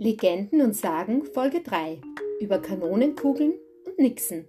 Legenden 0.00 0.60
und 0.60 0.76
Sagen 0.76 1.24
Folge 1.24 1.60
3 1.60 2.00
über 2.38 2.60
Kanonenkugeln 2.62 3.54
und 3.84 3.98
Nixen. 3.98 4.48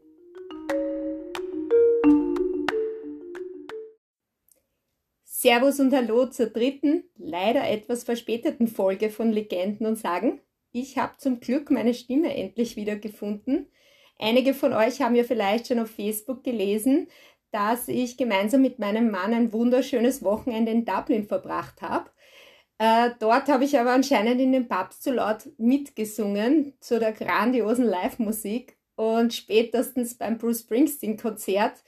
Servus 5.24 5.80
und 5.80 5.92
Hallo 5.92 6.28
zur 6.28 6.52
dritten, 6.52 7.06
leider 7.18 7.68
etwas 7.68 8.04
verspäteten 8.04 8.68
Folge 8.68 9.10
von 9.10 9.32
Legenden 9.32 9.88
und 9.88 9.96
Sagen. 9.96 10.40
Ich 10.72 11.00
habe 11.00 11.18
zum 11.18 11.40
Glück 11.40 11.72
meine 11.72 11.96
Stimme 11.96 12.36
endlich 12.36 12.76
wieder 12.76 12.96
gefunden. 12.96 13.72
Einige 14.20 14.54
von 14.54 14.72
euch 14.74 15.02
haben 15.02 15.16
ja 15.16 15.24
vielleicht 15.24 15.66
schon 15.66 15.80
auf 15.80 15.90
Facebook 15.90 16.44
gelesen, 16.44 17.08
dass 17.50 17.88
ich 17.88 18.18
gemeinsam 18.18 18.62
mit 18.62 18.78
meinem 18.78 19.10
Mann 19.10 19.34
ein 19.34 19.52
wunderschönes 19.52 20.24
Wochenende 20.24 20.72
in 20.72 20.86
Dublin 20.86 21.26
verbracht 21.26 21.82
habe. 21.82 22.12
Äh, 22.80 23.12
dort 23.20 23.50
habe 23.50 23.66
ich 23.66 23.78
aber 23.78 23.92
anscheinend 23.92 24.40
in 24.40 24.54
den 24.54 24.70
Pubs 24.70 25.02
zu 25.02 25.12
laut 25.12 25.50
mitgesungen 25.58 26.74
zu 26.80 26.98
der 26.98 27.12
grandiosen 27.12 27.84
Live-Musik 27.86 28.78
und 28.96 29.34
spätestens 29.34 30.16
beim 30.18 30.38
Bruce 30.38 30.62
Springsteen-Konzert 30.62 31.84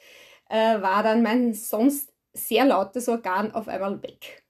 äh, 0.49 0.81
war 0.81 1.01
dann 1.01 1.23
mein 1.23 1.53
sonst 1.53 2.13
sehr 2.33 2.65
lautes 2.65 3.07
Organ 3.07 3.51
auf 3.53 3.69
einmal 3.69 4.03
weg. 4.03 4.43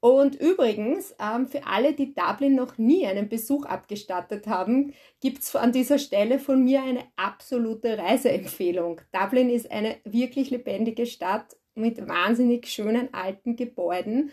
Und 0.00 0.36
übrigens, 0.36 1.14
ähm, 1.18 1.48
für 1.48 1.66
alle, 1.66 1.94
die 1.94 2.14
Dublin 2.14 2.54
noch 2.54 2.78
nie 2.78 3.06
einen 3.06 3.28
Besuch 3.28 3.64
abgestattet 3.64 4.46
haben, 4.46 4.92
gibt 5.20 5.42
es 5.42 5.56
an 5.56 5.72
dieser 5.72 5.98
Stelle 5.98 6.38
von 6.38 6.62
mir 6.62 6.82
eine 6.82 7.04
absolute 7.16 7.98
Reiseempfehlung. 7.98 9.00
Dublin 9.12 9.50
ist 9.50 9.70
eine 9.70 9.96
wirklich 10.04 10.50
lebendige 10.50 11.06
Stadt 11.06 11.56
mit 11.74 12.06
wahnsinnig 12.06 12.68
schönen 12.68 13.12
alten 13.12 13.56
Gebäuden 13.56 14.30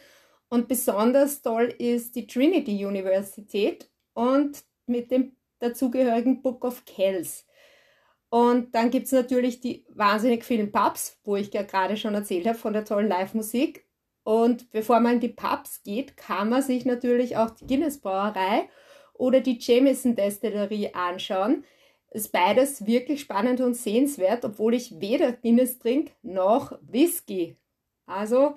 und 0.49 0.67
besonders 0.67 1.41
toll 1.41 1.73
ist 1.77 2.15
die 2.15 2.27
Trinity 2.27 2.85
Universität 2.85 3.89
und 4.13 4.63
mit 4.85 5.11
dem 5.11 5.35
dazugehörigen 5.59 6.41
Book 6.41 6.63
of 6.63 6.85
Kells. 6.85 7.45
Und 8.29 8.75
dann 8.75 8.91
gibt 8.91 9.05
es 9.05 9.11
natürlich 9.11 9.61
die 9.61 9.85
wahnsinnig 9.89 10.43
vielen 10.43 10.71
Pubs, 10.71 11.19
wo 11.23 11.35
ich 11.35 11.53
ja 11.53 11.63
gerade 11.63 11.95
schon 11.95 12.13
erzählt 12.15 12.47
habe 12.47 12.57
von 12.57 12.73
der 12.73 12.85
tollen 12.85 13.07
Live-Musik. 13.07 13.85
Und 14.23 14.71
bevor 14.71 14.99
man 14.99 15.15
in 15.15 15.19
die 15.19 15.29
Pubs 15.29 15.83
geht, 15.83 16.17
kann 16.17 16.49
man 16.49 16.61
sich 16.61 16.85
natürlich 16.85 17.37
auch 17.37 17.51
die 17.51 17.67
Guinness 17.67 18.01
Brauerei 18.01 18.67
oder 19.13 19.39
die 19.39 19.57
Jameson 19.59 20.15
Destillerie 20.15 20.93
anschauen. 20.93 21.63
Ist 22.11 22.31
beides 22.31 22.85
wirklich 22.85 23.21
spannend 23.21 23.61
und 23.61 23.75
sehenswert, 23.75 24.43
obwohl 24.43 24.73
ich 24.73 24.99
weder 24.99 25.31
Guinness 25.31 25.79
trinke 25.79 26.11
noch 26.21 26.77
Whisky. 26.81 27.57
Also 28.05 28.55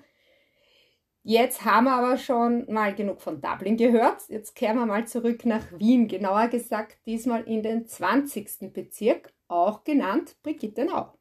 Jetzt 1.30 1.66
haben 1.66 1.84
wir 1.84 1.92
aber 1.92 2.16
schon 2.16 2.64
mal 2.72 2.94
genug 2.94 3.20
von 3.20 3.42
Dublin 3.42 3.76
gehört. 3.76 4.22
Jetzt 4.30 4.54
kehren 4.54 4.78
wir 4.78 4.86
mal 4.86 5.06
zurück 5.06 5.44
nach 5.44 5.78
Wien, 5.78 6.08
genauer 6.08 6.48
gesagt 6.48 6.96
diesmal 7.04 7.42
in 7.42 7.62
den 7.62 7.86
20. 7.86 8.72
Bezirk, 8.72 9.34
auch 9.46 9.84
genannt 9.84 10.36
Brigittenau. 10.42 11.12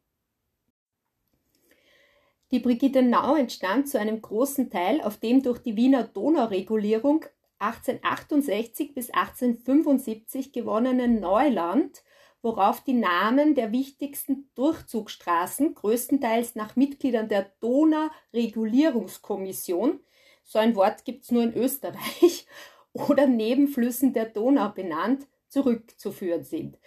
Die 2.52 2.60
Brigittenau 2.60 3.36
entstand 3.36 3.90
zu 3.90 4.00
einem 4.00 4.22
großen 4.22 4.70
Teil 4.70 5.02
auf 5.02 5.18
dem 5.18 5.44
durch 5.44 5.60
die 5.60 5.76
Wiener 5.76 6.06
Donauregulierung 6.06 7.26
1868 7.60 8.94
bis 8.94 9.10
1875 9.10 10.54
gewonnenen 10.54 11.20
Neuland, 11.20 12.02
worauf 12.48 12.82
die 12.82 12.94
Namen 12.94 13.54
der 13.56 13.74
wichtigsten 13.74 14.50
Durchzugsstraßen 14.56 15.76
größtenteils 15.76 16.56
nach 16.56 16.78
Mitgliedern 16.78 17.28
der 17.28 17.52
Donauregulierungskommission, 17.60 20.00
so 20.46 20.58
ein 20.58 20.78
Wort 20.78 21.04
gibt 21.04 21.26
es 21.26 21.32
nur 21.32 21.44
in 21.44 21.54
Österreich, 21.54 22.48
oder 22.94 23.28
Nebenflüssen 23.28 24.14
der 24.14 24.28
Donau 24.28 24.70
benannt, 24.70 25.28
zurückzuführen 25.50 26.46
sind. 26.46 26.78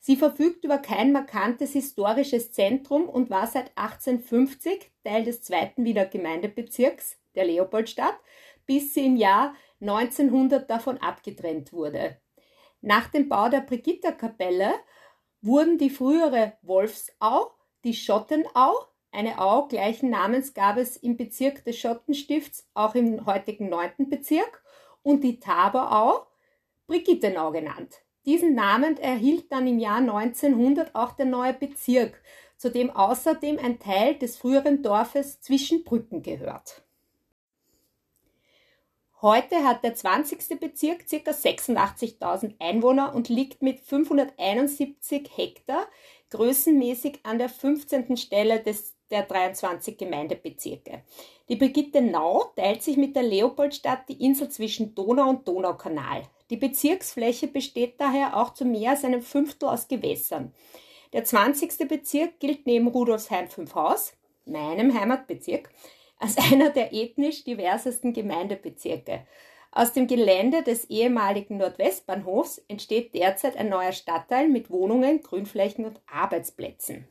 Sie 0.00 0.16
verfügt 0.16 0.64
über 0.64 0.76
kein 0.76 1.12
markantes 1.12 1.72
historisches 1.72 2.52
Zentrum 2.52 3.08
und 3.08 3.30
war 3.30 3.46
seit 3.46 3.74
1850 3.78 4.90
Teil 5.02 5.24
des 5.24 5.40
zweiten 5.40 5.86
Wiener 5.86 6.04
Gemeindebezirks, 6.04 7.16
der 7.34 7.46
Leopoldstadt, 7.46 8.18
bis 8.66 8.92
sie 8.92 9.06
im 9.06 9.16
Jahr 9.16 9.54
1900 9.80 10.68
davon 10.68 10.98
abgetrennt 10.98 11.72
wurde. 11.72 12.18
Nach 12.82 13.08
dem 13.08 13.30
Bau 13.30 13.48
der 13.48 13.62
Brigitterkapelle 13.62 14.74
wurden 15.46 15.78
die 15.78 15.90
frühere 15.90 16.54
Wolfsau, 16.62 17.52
die 17.84 17.94
Schottenau, 17.94 18.74
eine 19.12 19.40
Au 19.40 19.66
gleichen 19.66 20.10
Namens 20.10 20.52
gab 20.52 20.76
es 20.76 20.96
im 20.96 21.16
Bezirk 21.16 21.64
des 21.64 21.78
Schottenstifts, 21.78 22.68
auch 22.74 22.94
im 22.94 23.24
heutigen 23.24 23.68
9. 23.68 24.10
Bezirk, 24.10 24.62
und 25.02 25.22
die 25.22 25.40
Taberau, 25.40 26.26
Brigittenau 26.86 27.52
genannt. 27.52 28.02
Diesen 28.26 28.54
Namen 28.54 28.96
erhielt 28.98 29.50
dann 29.52 29.66
im 29.68 29.78
Jahr 29.78 29.98
1900 29.98 30.94
auch 30.94 31.12
der 31.12 31.26
neue 31.26 31.54
Bezirk, 31.54 32.20
zu 32.56 32.70
dem 32.70 32.90
außerdem 32.90 33.58
ein 33.58 33.78
Teil 33.78 34.16
des 34.16 34.36
früheren 34.36 34.82
Dorfes 34.82 35.40
Zwischenbrücken 35.40 36.22
gehört. 36.22 36.85
Heute 39.22 39.64
hat 39.64 39.82
der 39.82 39.94
20. 39.94 40.60
Bezirk 40.60 41.06
ca. 41.08 41.30
86.000 41.30 42.52
Einwohner 42.58 43.14
und 43.14 43.30
liegt 43.30 43.62
mit 43.62 43.80
571 43.80 45.30
Hektar 45.34 45.86
größenmäßig 46.28 47.20
an 47.22 47.38
der 47.38 47.48
15. 47.48 48.18
Stelle 48.18 48.60
des, 48.60 48.94
der 49.10 49.22
23 49.22 49.96
Gemeindebezirke. 49.96 51.02
Die 51.48 51.56
Brigitte 51.56 52.02
Nau 52.02 52.52
teilt 52.56 52.82
sich 52.82 52.98
mit 52.98 53.16
der 53.16 53.22
Leopoldstadt 53.22 54.06
die 54.10 54.22
Insel 54.22 54.50
zwischen 54.50 54.94
Donau 54.94 55.30
und 55.30 55.48
Donaukanal. 55.48 56.24
Die 56.50 56.58
Bezirksfläche 56.58 57.46
besteht 57.48 57.98
daher 57.98 58.36
auch 58.36 58.52
zu 58.52 58.66
mehr 58.66 58.90
als 58.90 59.04
einem 59.04 59.22
Fünftel 59.22 59.70
aus 59.70 59.88
Gewässern. 59.88 60.52
Der 61.14 61.24
20. 61.24 61.88
Bezirk 61.88 62.38
gilt 62.38 62.66
neben 62.66 62.88
Rudolfsheim-Fünfhaus, 62.88 64.12
meinem 64.44 64.92
Heimatbezirk, 64.92 65.70
als 66.18 66.36
einer 66.52 66.70
der 66.70 66.92
ethnisch 66.92 67.44
diversesten 67.44 68.12
Gemeindebezirke. 68.12 69.26
Aus 69.72 69.92
dem 69.92 70.06
Gelände 70.06 70.62
des 70.62 70.86
ehemaligen 70.86 71.58
Nordwestbahnhofs 71.58 72.64
entsteht 72.68 73.14
derzeit 73.14 73.56
ein 73.56 73.68
neuer 73.68 73.92
Stadtteil 73.92 74.48
mit 74.48 74.70
Wohnungen, 74.70 75.20
Grünflächen 75.20 75.84
und 75.84 76.00
Arbeitsplätzen. 76.06 77.06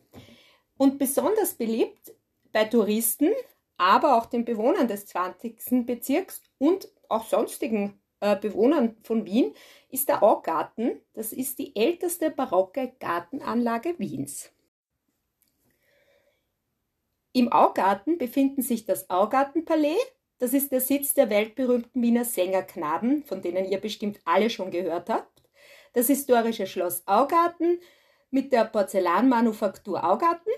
Und 0.78 0.98
besonders 0.98 1.54
beliebt 1.54 2.14
bei 2.52 2.66
Touristen, 2.66 3.32
aber 3.78 4.18
auch 4.18 4.26
den 4.26 4.46
Bewohnern 4.46 4.88
des 4.88 5.06
20. 5.06 5.86
Bezirks 5.86 6.42
und 6.58 6.88
auch 7.08 7.26
sonstigen 7.26 8.00
äh, 8.20 8.36
Bewohnern 8.36 8.98
von 9.04 9.26
Wien 9.26 9.54
ist 9.90 10.10
der 10.10 10.24
Augarten. 10.24 11.02
Das 11.14 11.34
ist 11.34 11.60
die 11.60 11.76
älteste 11.76 12.32
barocke 12.32 12.94
Gartenanlage 13.00 13.94
Wiens. 14.00 14.52
Im 17.36 17.52
Augarten 17.52 18.18
befinden 18.18 18.62
sich 18.62 18.86
das 18.86 19.10
Augartenpalais. 19.10 20.00
Das 20.38 20.54
ist 20.54 20.72
der 20.72 20.80
Sitz 20.80 21.14
der 21.16 21.30
weltberühmten 21.30 22.02
Wiener 22.02 22.24
Sängerknaben, 22.24 23.26
von 23.26 23.42
denen 23.42 23.66
ihr 23.66 23.82
bestimmt 23.82 24.22
alle 24.24 24.50
schon 24.50 24.72
gehört 24.72 25.10
habt. 25.10 25.44
Das 25.92 26.08
historische 26.08 26.66
Schloss 26.66 27.06
Augarten 27.06 27.82
mit 28.32 28.54
der 28.54 28.64
Porzellanmanufaktur 28.64 30.10
Augarten, 30.10 30.50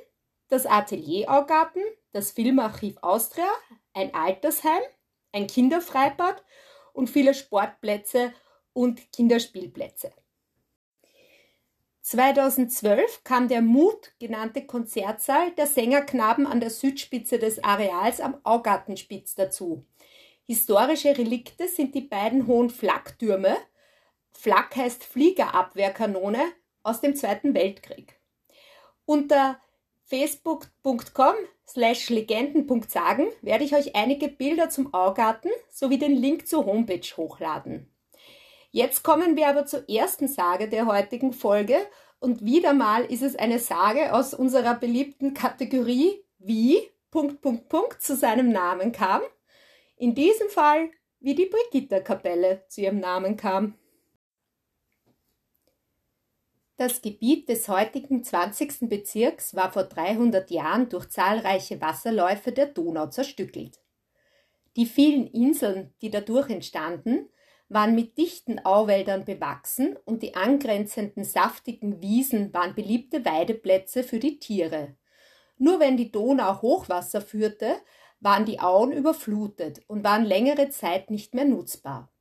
das 0.49 0.67
Atelier 0.67 1.31
Augarten, 1.31 1.81
das 2.11 2.29
Filmarchiv 2.29 2.97
Austria, 3.01 3.49
ein 3.95 4.13
Altersheim, 4.13 4.83
ein 5.31 5.47
Kinderfreibad 5.47 6.43
und 6.93 7.09
viele 7.09 7.33
Sportplätze 7.33 8.33
und 8.73 9.11
Kinderspielplätze. 9.11 10.11
2012 12.07 13.25
kam 13.25 13.49
der 13.49 13.61
Mut 13.61 14.13
genannte 14.17 14.65
Konzertsaal 14.65 15.51
der 15.51 15.67
Sängerknaben 15.67 16.47
an 16.47 16.61
der 16.61 16.69
Südspitze 16.69 17.37
des 17.37 17.61
Areals 17.61 18.21
am 18.21 18.37
Augartenspitz 18.45 19.35
dazu. 19.35 19.85
Historische 20.45 21.17
Relikte 21.17 21.67
sind 21.67 21.95
die 21.95 22.01
beiden 22.01 22.47
hohen 22.47 22.69
Flaktürme. 22.69 23.57
Flak 24.31 24.77
heißt 24.77 25.03
Fliegerabwehrkanone 25.03 26.39
aus 26.81 27.01
dem 27.01 27.13
Zweiten 27.13 27.53
Weltkrieg. 27.53 28.17
Unter 29.05 29.59
facebook.com 30.05 31.35
slash 31.67 32.09
legenden.sagen 32.09 33.27
werde 33.41 33.65
ich 33.65 33.75
euch 33.75 33.97
einige 33.97 34.29
Bilder 34.29 34.69
zum 34.69 34.93
Augarten 34.93 35.49
sowie 35.69 35.97
den 35.97 36.15
Link 36.15 36.47
zur 36.47 36.65
Homepage 36.65 37.17
hochladen. 37.17 37.91
Jetzt 38.71 39.03
kommen 39.03 39.35
wir 39.35 39.47
aber 39.47 39.65
zur 39.65 39.87
ersten 39.89 40.27
Sage 40.27 40.67
der 40.67 40.85
heutigen 40.85 41.33
Folge 41.33 41.77
und 42.19 42.43
wieder 42.43 42.73
mal 42.73 43.05
ist 43.05 43.21
es 43.23 43.35
eine 43.35 43.59
Sage 43.59 44.13
aus 44.13 44.33
unserer 44.33 44.75
beliebten 44.75 45.33
Kategorie, 45.33 46.23
wie 46.39 46.79
Punkt, 47.11 47.41
Punkt, 47.41 47.69
Punkt 47.69 48.01
zu 48.01 48.15
seinem 48.15 48.51
Namen 48.51 48.91
kam. 48.91 49.21
In 49.95 50.13
diesem 50.13 50.49
Fall, 50.49 50.89
wie 51.19 51.35
die 51.35 51.45
Brigitta-Kapelle 51.45 52.63
zu 52.67 52.81
ihrem 52.81 52.99
Namen 52.99 53.37
kam. 53.37 53.75
Das 56.75 57.01
Gebiet 57.01 57.49
des 57.49 57.67
heutigen 57.69 58.23
20. 58.23 58.87
Bezirks 58.87 59.55
war 59.55 59.71
vor 59.71 59.85
300 59.85 60.51
Jahren 60.51 60.89
durch 60.89 61.09
zahlreiche 61.09 61.81
Wasserläufe 61.81 62.51
der 62.51 62.67
Donau 62.67 63.07
zerstückelt. 63.07 63.79
Die 64.75 64.85
vielen 64.85 65.25
Inseln, 65.25 65.91
die 66.01 66.11
dadurch 66.11 66.51
entstanden, 66.51 67.29
waren 67.69 67.95
mit 67.95 68.17
dichten 68.17 68.59
Auwäldern 68.59 69.25
bewachsen 69.25 69.97
und 70.05 70.23
die 70.23 70.35
angrenzenden 70.35 71.23
saftigen 71.23 72.01
Wiesen 72.01 72.53
waren 72.53 72.75
beliebte 72.75 73.25
Weideplätze 73.25 74.03
für 74.03 74.19
die 74.19 74.39
Tiere. 74.39 74.95
Nur 75.57 75.79
wenn 75.79 75.97
die 75.97 76.11
Donau 76.11 76.61
Hochwasser 76.61 77.21
führte, 77.21 77.75
waren 78.19 78.45
die 78.45 78.59
Auen 78.59 78.91
überflutet 78.91 79.81
und 79.87 80.03
waren 80.03 80.25
längere 80.25 80.69
Zeit 80.69 81.11
nicht 81.11 81.33
mehr 81.33 81.45
nutzbar. 81.45 82.11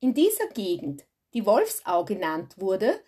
In 0.00 0.12
dieser 0.12 0.48
Gegend, 0.48 1.04
die 1.34 1.46
Wolfsau 1.46 2.04
genannt 2.04 2.54
wurde, 2.58 3.00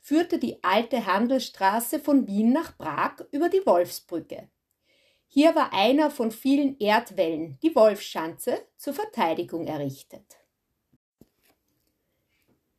führte 0.00 0.38
die 0.38 0.62
alte 0.64 1.06
Handelsstraße 1.06 2.00
von 2.00 2.26
Wien 2.26 2.52
nach 2.52 2.76
Prag 2.76 3.24
über 3.30 3.48
die 3.48 3.64
Wolfsbrücke. 3.64 4.48
Hier 5.28 5.54
war 5.54 5.72
einer 5.72 6.10
von 6.10 6.30
vielen 6.30 6.78
Erdwällen, 6.78 7.58
die 7.62 7.74
Wolfschanze, 7.74 8.66
zur 8.76 8.92
Verteidigung 8.92 9.66
errichtet. 9.66 10.41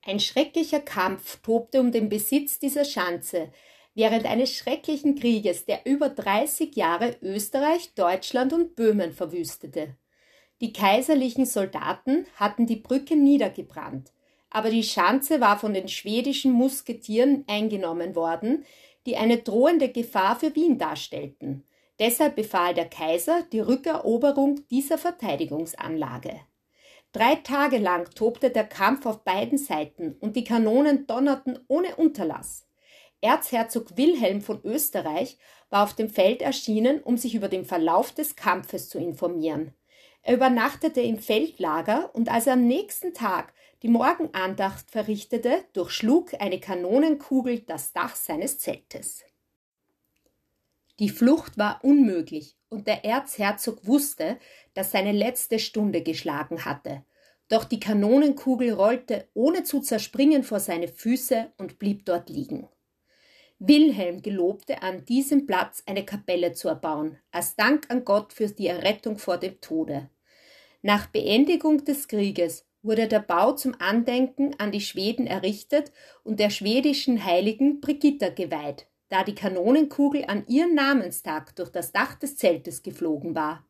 Ein 0.05 0.19
schrecklicher 0.19 0.81
Kampf 0.81 1.39
tobte 1.41 1.79
um 1.79 1.91
den 1.91 2.09
Besitz 2.09 2.59
dieser 2.59 2.83
Schanze 2.83 3.49
während 3.95 4.25
eines 4.25 4.53
schrecklichen 4.53 5.15
Krieges, 5.15 5.65
der 5.65 5.85
über 5.85 6.09
30 6.09 6.75
Jahre 6.75 7.15
Österreich, 7.21 7.93
Deutschland 7.93 8.51
und 8.53 8.75
Böhmen 8.75 9.13
verwüstete. 9.13 9.95
Die 10.61 10.73
kaiserlichen 10.73 11.45
Soldaten 11.45 12.25
hatten 12.35 12.65
die 12.65 12.77
Brücke 12.77 13.15
niedergebrannt, 13.15 14.11
aber 14.49 14.69
die 14.69 14.83
Schanze 14.83 15.41
war 15.41 15.59
von 15.59 15.73
den 15.73 15.87
schwedischen 15.87 16.51
Musketieren 16.51 17.43
eingenommen 17.47 18.15
worden, 18.15 18.65
die 19.05 19.17
eine 19.17 19.37
drohende 19.37 19.89
Gefahr 19.89 20.39
für 20.39 20.55
Wien 20.55 20.77
darstellten. 20.77 21.63
Deshalb 21.99 22.35
befahl 22.35 22.73
der 22.73 22.89
Kaiser 22.89 23.43
die 23.51 23.59
Rückeroberung 23.59 24.67
dieser 24.69 24.97
Verteidigungsanlage. 24.97 26.39
Drei 27.13 27.35
Tage 27.35 27.77
lang 27.77 28.09
tobte 28.15 28.49
der 28.49 28.63
Kampf 28.63 29.05
auf 29.05 29.23
beiden 29.23 29.59
Seiten 29.59 30.17
und 30.19 30.35
die 30.35 30.43
Kanonen 30.43 31.05
donnerten 31.05 31.59
ohne 31.67 31.95
Unterlass. 31.95 32.65
Erzherzog 33.21 33.95
Wilhelm 33.95 34.41
von 34.41 34.59
Österreich 34.63 35.37
war 35.69 35.83
auf 35.83 35.93
dem 35.93 36.09
Feld 36.09 36.41
erschienen, 36.41 37.03
um 37.03 37.17
sich 37.17 37.35
über 37.35 37.49
den 37.49 37.65
Verlauf 37.65 38.13
des 38.13 38.35
Kampfes 38.35 38.89
zu 38.89 38.97
informieren. 38.97 39.75
Er 40.23 40.33
übernachtete 40.33 41.01
im 41.01 41.19
Feldlager 41.19 42.09
und 42.15 42.29
als 42.29 42.47
er 42.47 42.53
am 42.53 42.65
nächsten 42.65 43.13
Tag 43.13 43.53
die 43.83 43.89
Morgenandacht 43.89 44.89
verrichtete, 44.89 45.65
durchschlug 45.73 46.33
eine 46.41 46.59
Kanonenkugel 46.59 47.59
das 47.59 47.93
Dach 47.93 48.15
seines 48.15 48.57
Zeltes. 48.57 49.23
Die 50.99 51.09
Flucht 51.09 51.57
war 51.57 51.83
unmöglich 51.83 52.55
und 52.69 52.87
der 52.87 53.03
Erzherzog 53.03 53.85
wusste, 53.87 54.37
dass 54.73 54.91
seine 54.91 55.11
letzte 55.11 55.57
Stunde 55.59 56.03
geschlagen 56.03 56.65
hatte. 56.65 57.03
Doch 57.49 57.65
die 57.65 57.79
Kanonenkugel 57.79 58.73
rollte 58.73 59.27
ohne 59.33 59.63
zu 59.63 59.79
zerspringen 59.79 60.43
vor 60.43 60.59
seine 60.59 60.87
Füße 60.87 61.51
und 61.57 61.79
blieb 61.79 62.05
dort 62.05 62.29
liegen. 62.29 62.67
Wilhelm 63.59 64.21
gelobte 64.21 64.81
an 64.81 65.05
diesem 65.05 65.45
Platz 65.45 65.83
eine 65.85 66.03
Kapelle 66.03 66.53
zu 66.53 66.67
erbauen, 66.67 67.17
als 67.31 67.55
Dank 67.55 67.89
an 67.89 68.03
Gott 68.03 68.33
für 68.33 68.47
die 68.47 68.67
Errettung 68.67 69.17
vor 69.17 69.37
dem 69.37 69.61
Tode. 69.61 70.09
Nach 70.81 71.07
Beendigung 71.07 71.85
des 71.85 72.07
Krieges 72.07 72.65
wurde 72.81 73.07
der 73.07 73.21
Bau 73.21 73.53
zum 73.53 73.75
Andenken 73.79 74.53
an 74.59 74.71
die 74.71 74.81
Schweden 74.81 75.27
errichtet 75.27 75.91
und 76.23 76.39
der 76.39 76.49
schwedischen 76.49 77.23
Heiligen 77.23 77.79
Brigitta 77.79 78.29
geweiht, 78.29 78.87
da 79.13 79.23
die 79.23 79.35
Kanonenkugel 79.35 80.25
an 80.25 80.43
ihren 80.47 80.73
Namenstag 80.73 81.55
durch 81.55 81.69
das 81.69 81.91
Dach 81.91 82.15
des 82.15 82.35
Zeltes 82.35 82.81
geflogen 82.81 83.35
war. 83.35 83.63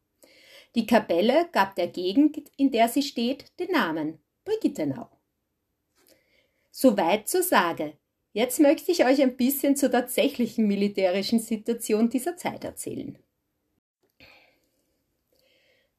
Die 0.73 0.85
Kapelle 0.85 1.49
gab 1.51 1.75
der 1.75 1.89
Gegend, 1.89 2.41
in 2.55 2.71
der 2.71 2.87
sie 2.87 3.01
steht, 3.01 3.59
den 3.59 3.71
Namen 3.71 4.19
Brigittenau. 4.45 5.09
Soweit 6.71 7.27
zur 7.27 7.43
Sage. 7.43 7.97
Jetzt 8.31 8.61
möchte 8.61 8.93
ich 8.93 9.03
euch 9.03 9.21
ein 9.21 9.35
bisschen 9.35 9.75
zur 9.75 9.91
tatsächlichen 9.91 10.65
militärischen 10.65 11.39
Situation 11.39 12.09
dieser 12.09 12.37
Zeit 12.37 12.63
erzählen. 12.63 13.19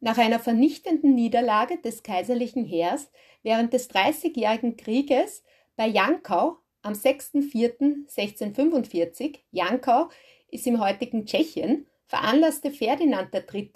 Nach 0.01 0.17
einer 0.17 0.41
vernichtenden 0.41 1.15
Niederlage 1.15 1.77
des 1.83 2.03
kaiserlichen 2.03 2.65
Heers 2.65 3.11
während 3.43 3.75
des 3.75 3.89
Dreißigjährigen 3.89 4.79
Krieges 4.79 5.45
bei 5.77 5.87
Jankau 5.87 6.64
am 6.85 6.93
6.4.1645, 6.93 9.39
Jankau 9.51 10.11
ist 10.51 10.67
im 10.67 10.81
heutigen 10.81 11.27
Tschechien, 11.27 11.87
veranlasste 12.07 12.71
Ferdinand 12.71 13.35
III 13.35 13.73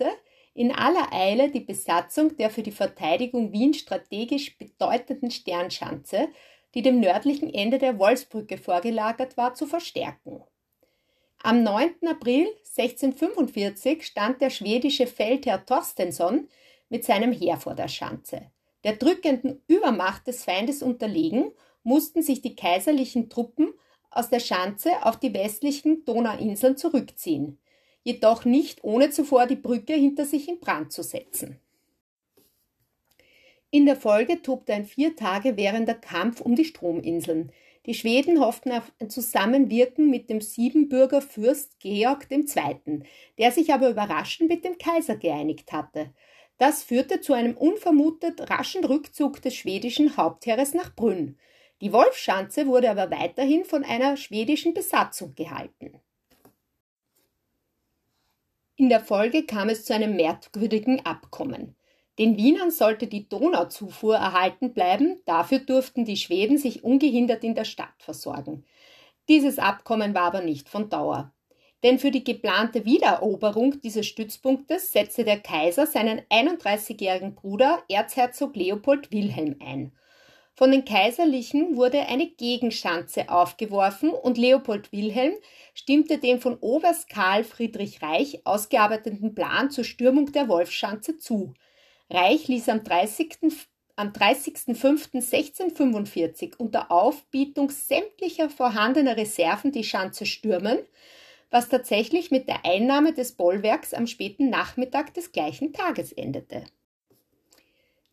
in 0.55 0.73
aller 0.73 1.13
Eile 1.13 1.51
die 1.51 1.61
Besatzung 1.61 2.37
der 2.37 2.51
für 2.51 2.63
die 2.63 2.71
Verteidigung 2.71 3.53
Wien 3.53 3.75
strategisch 3.75 4.57
bedeutenden 4.59 5.31
Sternschanze, 5.31 6.29
die 6.75 6.83
dem 6.83 7.01
nördlichen 7.01 7.53
Ende 7.53 7.79
der 7.79 7.99
Wolfsbrücke 7.99 8.59
vorgelagert 8.59 9.37
war, 9.37 9.55
zu 9.55 9.67
verstärken. 9.67 10.43
Am 11.43 11.63
9. 11.63 12.09
April 12.09 12.47
1645 12.77 14.05
stand 14.05 14.43
der 14.43 14.51
schwedische 14.51 15.07
Feldherr 15.07 15.65
Torstensson 15.65 16.49
mit 16.89 17.05
seinem 17.05 17.33
Heer 17.33 17.57
vor 17.57 17.75
der 17.75 17.89
Schanze. 17.89 18.51
Der 18.85 18.97
drückenden 18.97 19.63
Übermacht 19.67 20.27
des 20.27 20.45
Feindes 20.45 20.83
unterlegen, 20.83 21.53
mussten 21.89 22.23
sich 22.23 22.43
die 22.43 22.55
kaiserlichen 22.55 23.31
Truppen 23.31 23.73
aus 24.11 24.31
der 24.31 24.41
Schanze 24.41 24.91
auf 25.03 25.19
die 25.19 25.35
westlichen 25.35 26.05
Donauinseln 26.05 26.77
zurückziehen 26.77 27.59
jedoch 28.09 28.47
nicht 28.47 28.85
ohne 28.85 29.11
zuvor 29.11 29.47
die 29.47 29.57
Brücke 29.57 29.93
hinter 29.93 30.25
sich 30.25 30.49
in 30.49 30.61
Brand 30.61 30.93
zu 30.93 31.03
setzen. 31.03 31.61
In 33.71 33.85
der 33.85 33.97
Folge 33.97 34.41
tobte 34.41 34.73
ein 34.73 34.87
vier 34.87 35.15
Tage 35.15 35.59
währender 35.59 35.93
Kampf 35.93 36.41
um 36.41 36.57
die 36.57 36.65
Strominseln. 36.65 37.53
Die 37.85 37.93
Schweden 37.93 38.41
hofften 38.41 38.73
auf 38.73 38.91
ein 38.99 39.11
Zusammenwirken 39.11 40.09
mit 40.09 40.31
dem 40.31 40.41
Siebenbürger 40.41 41.21
Fürst 41.21 41.79
Georg 41.81 42.29
II., 42.31 43.03
der 43.37 43.53
sich 43.53 43.75
aber 43.75 43.91
überraschend 43.91 44.49
mit 44.49 44.65
dem 44.65 44.79
Kaiser 44.79 45.17
geeinigt 45.17 45.73
hatte. 45.73 46.15
Das 46.57 46.83
führte 46.83 47.21
zu 47.21 47.35
einem 47.35 47.59
unvermutet 47.59 48.49
raschen 48.51 48.87
Rückzug 48.87 49.43
des 49.43 49.55
schwedischen 49.55 50.17
Hauptheeres 50.17 50.73
nach 50.73 50.97
Brünn. 50.97 51.39
Die 51.81 51.93
Wolfschanze 51.93 52.67
wurde 52.67 52.91
aber 52.91 53.11
weiterhin 53.11 53.65
von 53.65 53.85
einer 53.85 54.17
schwedischen 54.17 54.75
Besatzung 54.75 55.35
gehalten. 55.35 56.01
In 58.75 58.89
der 58.89 59.01
Folge 59.01 59.45
kam 59.45 59.69
es 59.69 59.85
zu 59.85 59.95
einem 59.95 60.17
merkwürdigen 60.17 61.05
Abkommen. 61.05 61.77
Den 62.19 62.37
Wienern 62.37 62.73
sollte 62.73 63.07
die 63.07 63.29
Donauzufuhr 63.29 64.17
erhalten 64.17 64.73
bleiben, 64.73 65.21
dafür 65.25 65.61
durften 65.61 66.05
die 66.05 66.17
Schweden 66.17 66.59
sich 66.59 66.83
ungehindert 66.83 67.45
in 67.45 67.55
der 67.55 67.65
Stadt 67.65 67.95
versorgen. 67.99 68.65
Dieses 69.29 69.59
Abkommen 69.59 70.15
war 70.15 70.23
aber 70.23 70.41
nicht 70.41 70.69
von 70.69 70.89
Dauer. 70.91 71.33
Denn 71.85 72.01
für 72.01 72.11
die 72.11 72.25
geplante 72.25 72.85
Wiedereroberung 72.85 73.81
dieses 73.81 74.07
Stützpunktes 74.07 74.91
setzte 74.91 75.23
der 75.25 75.39
Kaiser 75.39 75.87
seinen 75.87 76.21
31-jährigen 76.23 77.37
Bruder 77.37 77.85
Erzherzog 77.89 78.57
Leopold 78.57 79.13
Wilhelm 79.13 79.57
ein. 79.61 79.93
Von 80.59 80.73
den 80.73 80.85
Kaiserlichen 80.85 81.77
wurde 81.77 82.09
eine 82.09 82.27
Gegenschanze 82.27 83.29
aufgeworfen 83.29 84.11
und 84.11 84.37
Leopold 84.37 84.91
Wilhelm 84.91 85.35
stimmte 85.73 86.19
dem 86.19 86.41
von 86.41 86.59
Oberst 86.59 87.09
Karl 87.09 87.45
Friedrich 87.45 88.03
Reich 88.03 88.45
ausgearbeiteten 88.45 89.37
Plan 89.37 89.71
zur 89.71 89.85
Stürmung 89.85 90.33
der 90.33 90.49
Wolfschanze 90.49 91.17
zu. 91.17 91.55
Reich 92.11 92.49
ließ 92.49 92.69
am 92.71 92.83
30. 92.83 93.39
Am 93.95 94.09
30.05.1645 94.09 96.57
unter 96.57 96.91
Aufbietung 96.91 97.71
sämtlicher 97.71 98.51
vorhandener 98.51 99.17
Reserven 99.17 99.71
die 99.71 99.85
Schanze 99.85 100.27
stürmen, 100.27 100.81
was 101.53 101.69
tatsächlich 101.69 102.33
mit 102.33 102.49
der 102.49 102.65
Einnahme 102.65 103.13
des 103.13 103.37
Bollwerks 103.37 103.95
am 103.95 104.09
späten 104.09 104.51
Nachmittag 104.51 105.15
des 105.15 105.31
gleichen 105.31 105.73
Tages 105.73 106.11
endete. 106.11 106.65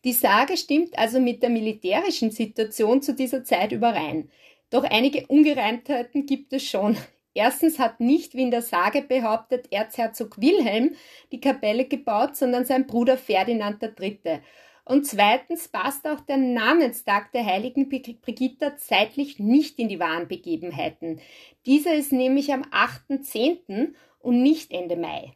Die 0.05 0.13
Sage 0.13 0.55
stimmt 0.55 0.97
also 0.99 1.19
mit 1.19 1.41
der 1.41 1.49
militärischen 1.49 2.29
Situation 2.29 3.01
zu 3.01 3.15
dieser 3.15 3.43
Zeit 3.43 3.71
überein. 3.71 4.29
Doch 4.69 4.83
einige 4.83 5.25
Ungereimtheiten 5.25 6.27
gibt 6.27 6.53
es 6.53 6.63
schon. 6.63 6.95
Erstens 7.33 7.79
hat 7.79 7.99
nicht, 7.99 8.35
wie 8.35 8.43
in 8.43 8.51
der 8.51 8.61
Sage 8.61 9.01
behauptet, 9.01 9.67
Erzherzog 9.71 10.39
Wilhelm 10.39 10.95
die 11.31 11.41
Kapelle 11.41 11.85
gebaut, 11.85 12.35
sondern 12.35 12.65
sein 12.65 12.85
Bruder 12.85 13.17
Ferdinand 13.17 13.81
III. 13.81 14.41
Und 14.85 15.07
zweitens 15.07 15.67
passt 15.67 16.07
auch 16.07 16.21
der 16.21 16.37
Namenstag 16.37 17.31
der 17.31 17.43
heiligen 17.43 17.89
Brigitta 17.89 18.77
zeitlich 18.77 19.39
nicht 19.39 19.79
in 19.79 19.89
die 19.89 19.99
wahren 19.99 20.27
Begebenheiten. 20.27 21.19
Dieser 21.65 21.95
ist 21.95 22.11
nämlich 22.11 22.53
am 22.53 22.61
8.10. 22.61 23.95
und 24.19 24.43
nicht 24.43 24.71
Ende 24.71 24.95
Mai. 24.97 25.33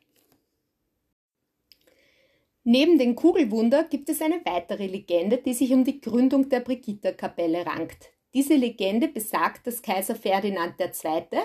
Neben 2.72 3.00
den 3.00 3.16
Kugelwunder 3.16 3.84
gibt 3.84 4.10
es 4.10 4.22
eine 4.22 4.46
weitere 4.46 4.86
Legende, 4.86 5.38
die 5.38 5.56
sich 5.56 5.74
um 5.74 5.84
die 5.84 6.00
Gründung 6.00 6.50
der 6.50 6.60
Brigitta-Kapelle 6.60 7.66
rankt. 7.66 8.12
Diese 8.36 8.54
Legende 8.54 9.08
besagt, 9.08 9.66
dass 9.66 9.82
Kaiser 9.82 10.14
Ferdinand 10.14 10.76
II. 10.80 11.40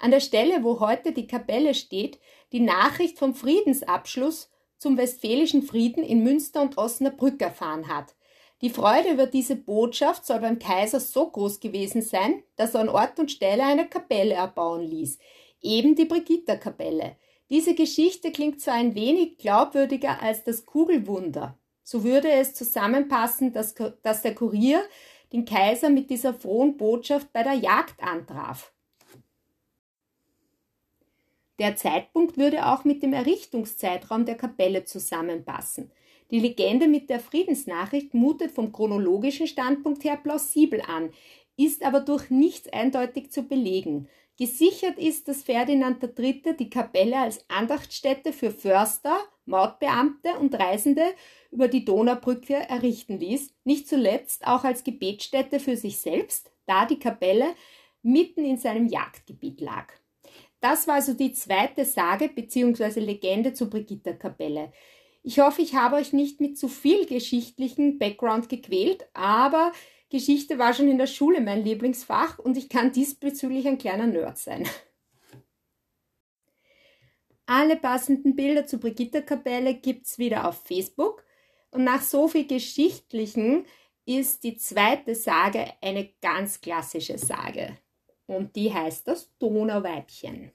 an 0.00 0.10
der 0.10 0.18
Stelle, 0.18 0.64
wo 0.64 0.80
heute 0.80 1.12
die 1.12 1.28
Kapelle 1.28 1.74
steht, 1.74 2.18
die 2.50 2.58
Nachricht 2.58 3.20
vom 3.20 3.36
Friedensabschluss 3.36 4.50
zum 4.76 4.96
Westfälischen 4.96 5.62
Frieden 5.62 6.02
in 6.02 6.24
Münster 6.24 6.60
und 6.60 6.76
Osnabrück 6.76 7.40
erfahren 7.40 7.86
hat. 7.86 8.16
Die 8.60 8.70
Freude 8.70 9.10
über 9.10 9.28
diese 9.28 9.54
Botschaft 9.54 10.26
soll 10.26 10.40
beim 10.40 10.58
Kaiser 10.58 10.98
so 10.98 11.30
groß 11.30 11.60
gewesen 11.60 12.02
sein, 12.02 12.42
dass 12.56 12.74
er 12.74 12.80
an 12.80 12.88
Ort 12.88 13.20
und 13.20 13.30
Stelle 13.30 13.62
eine 13.62 13.86
Kapelle 13.86 14.34
erbauen 14.34 14.82
ließ, 14.82 15.20
eben 15.62 15.94
die 15.94 16.06
Brigitta-Kapelle. 16.06 17.14
Diese 17.50 17.74
Geschichte 17.74 18.32
klingt 18.32 18.60
zwar 18.60 18.74
ein 18.74 18.94
wenig 18.94 19.38
glaubwürdiger 19.38 20.22
als 20.22 20.44
das 20.44 20.64
Kugelwunder. 20.64 21.58
So 21.82 22.02
würde 22.02 22.30
es 22.30 22.54
zusammenpassen, 22.54 23.52
dass, 23.52 23.74
dass 24.02 24.22
der 24.22 24.34
Kurier 24.34 24.82
den 25.32 25.44
Kaiser 25.44 25.90
mit 25.90 26.10
dieser 26.10 26.32
frohen 26.32 26.76
Botschaft 26.76 27.32
bei 27.32 27.42
der 27.42 27.54
Jagd 27.54 28.02
antraf. 28.02 28.72
Der 31.58 31.76
Zeitpunkt 31.76 32.36
würde 32.36 32.66
auch 32.66 32.84
mit 32.84 33.02
dem 33.02 33.12
Errichtungszeitraum 33.12 34.24
der 34.24 34.36
Kapelle 34.36 34.84
zusammenpassen. 34.84 35.92
Die 36.30 36.40
Legende 36.40 36.88
mit 36.88 37.10
der 37.10 37.20
Friedensnachricht 37.20 38.14
mutet 38.14 38.50
vom 38.50 38.72
chronologischen 38.72 39.46
Standpunkt 39.46 40.02
her 40.02 40.16
plausibel 40.16 40.80
an, 40.80 41.10
ist 41.56 41.84
aber 41.84 42.00
durch 42.00 42.30
nichts 42.30 42.68
eindeutig 42.72 43.30
zu 43.30 43.42
belegen. 43.44 44.08
Gesichert 44.36 44.98
ist, 44.98 45.28
dass 45.28 45.44
Ferdinand 45.44 46.02
III. 46.02 46.56
die 46.58 46.70
Kapelle 46.70 47.18
als 47.18 47.44
Andachtsstätte 47.48 48.32
für 48.32 48.50
Förster, 48.50 49.16
Mautbeamte 49.46 50.30
und 50.40 50.54
Reisende 50.54 51.04
über 51.52 51.68
die 51.68 51.84
Donaubrücke 51.84 52.54
errichten 52.54 53.20
ließ, 53.20 53.54
nicht 53.64 53.88
zuletzt 53.88 54.46
auch 54.46 54.64
als 54.64 54.82
Gebetsstätte 54.82 55.60
für 55.60 55.76
sich 55.76 55.98
selbst, 55.98 56.50
da 56.66 56.84
die 56.84 56.98
Kapelle 56.98 57.54
mitten 58.02 58.44
in 58.44 58.58
seinem 58.58 58.88
Jagdgebiet 58.88 59.60
lag. 59.60 59.92
Das 60.60 60.88
war 60.88 60.96
also 60.96 61.14
die 61.14 61.32
zweite 61.32 61.84
Sage 61.84 62.28
bzw. 62.28 63.00
Legende 63.00 63.52
zur 63.52 63.70
Brigitta-Kapelle. 63.70 64.72
Ich 65.22 65.38
hoffe, 65.38 65.62
ich 65.62 65.74
habe 65.74 65.96
euch 65.96 66.12
nicht 66.12 66.40
mit 66.40 66.58
zu 66.58 66.68
viel 66.68 67.06
geschichtlichen 67.06 67.98
Background 67.98 68.48
gequält, 68.48 69.06
aber 69.14 69.72
Geschichte 70.14 70.60
war 70.60 70.72
schon 70.72 70.86
in 70.86 70.98
der 70.98 71.08
Schule 71.08 71.40
mein 71.40 71.64
Lieblingsfach 71.64 72.38
und 72.38 72.56
ich 72.56 72.68
kann 72.68 72.92
diesbezüglich 72.92 73.66
ein 73.66 73.78
kleiner 73.78 74.06
Nerd 74.06 74.38
sein. 74.38 74.64
Alle 77.46 77.74
passenden 77.74 78.36
Bilder 78.36 78.64
zur 78.64 78.78
Brigitta-Kapelle 78.78 79.74
gibt's 79.74 80.16
wieder 80.16 80.48
auf 80.48 80.62
Facebook 80.62 81.24
und 81.72 81.82
nach 81.82 82.00
so 82.00 82.28
viel 82.28 82.46
Geschichtlichen 82.46 83.66
ist 84.06 84.44
die 84.44 84.56
zweite 84.56 85.16
Sage 85.16 85.72
eine 85.82 86.08
ganz 86.22 86.60
klassische 86.60 87.18
Sage 87.18 87.76
und 88.26 88.54
die 88.54 88.72
heißt 88.72 89.08
das 89.08 89.36
Donauweibchen. 89.40 90.52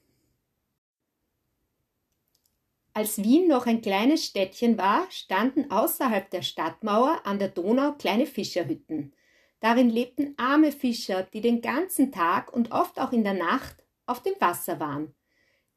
Als 2.94 3.22
Wien 3.22 3.46
noch 3.46 3.66
ein 3.66 3.82
kleines 3.82 4.24
Städtchen 4.24 4.78
war, 4.78 5.06
standen 5.10 5.70
außerhalb 5.70 6.30
der 6.30 6.40
Stadtmauer 6.40 7.20
an 7.24 7.38
der 7.38 7.48
Donau 7.48 7.92
kleine 7.92 8.24
Fischerhütten. 8.24 9.12
Darin 9.60 9.90
lebten 9.90 10.34
arme 10.38 10.72
Fischer, 10.72 11.22
die 11.22 11.40
den 11.40 11.60
ganzen 11.60 12.10
Tag 12.10 12.52
und 12.52 12.72
oft 12.72 12.98
auch 12.98 13.12
in 13.12 13.24
der 13.24 13.34
Nacht 13.34 13.84
auf 14.06 14.22
dem 14.22 14.34
Wasser 14.40 14.80
waren. 14.80 15.14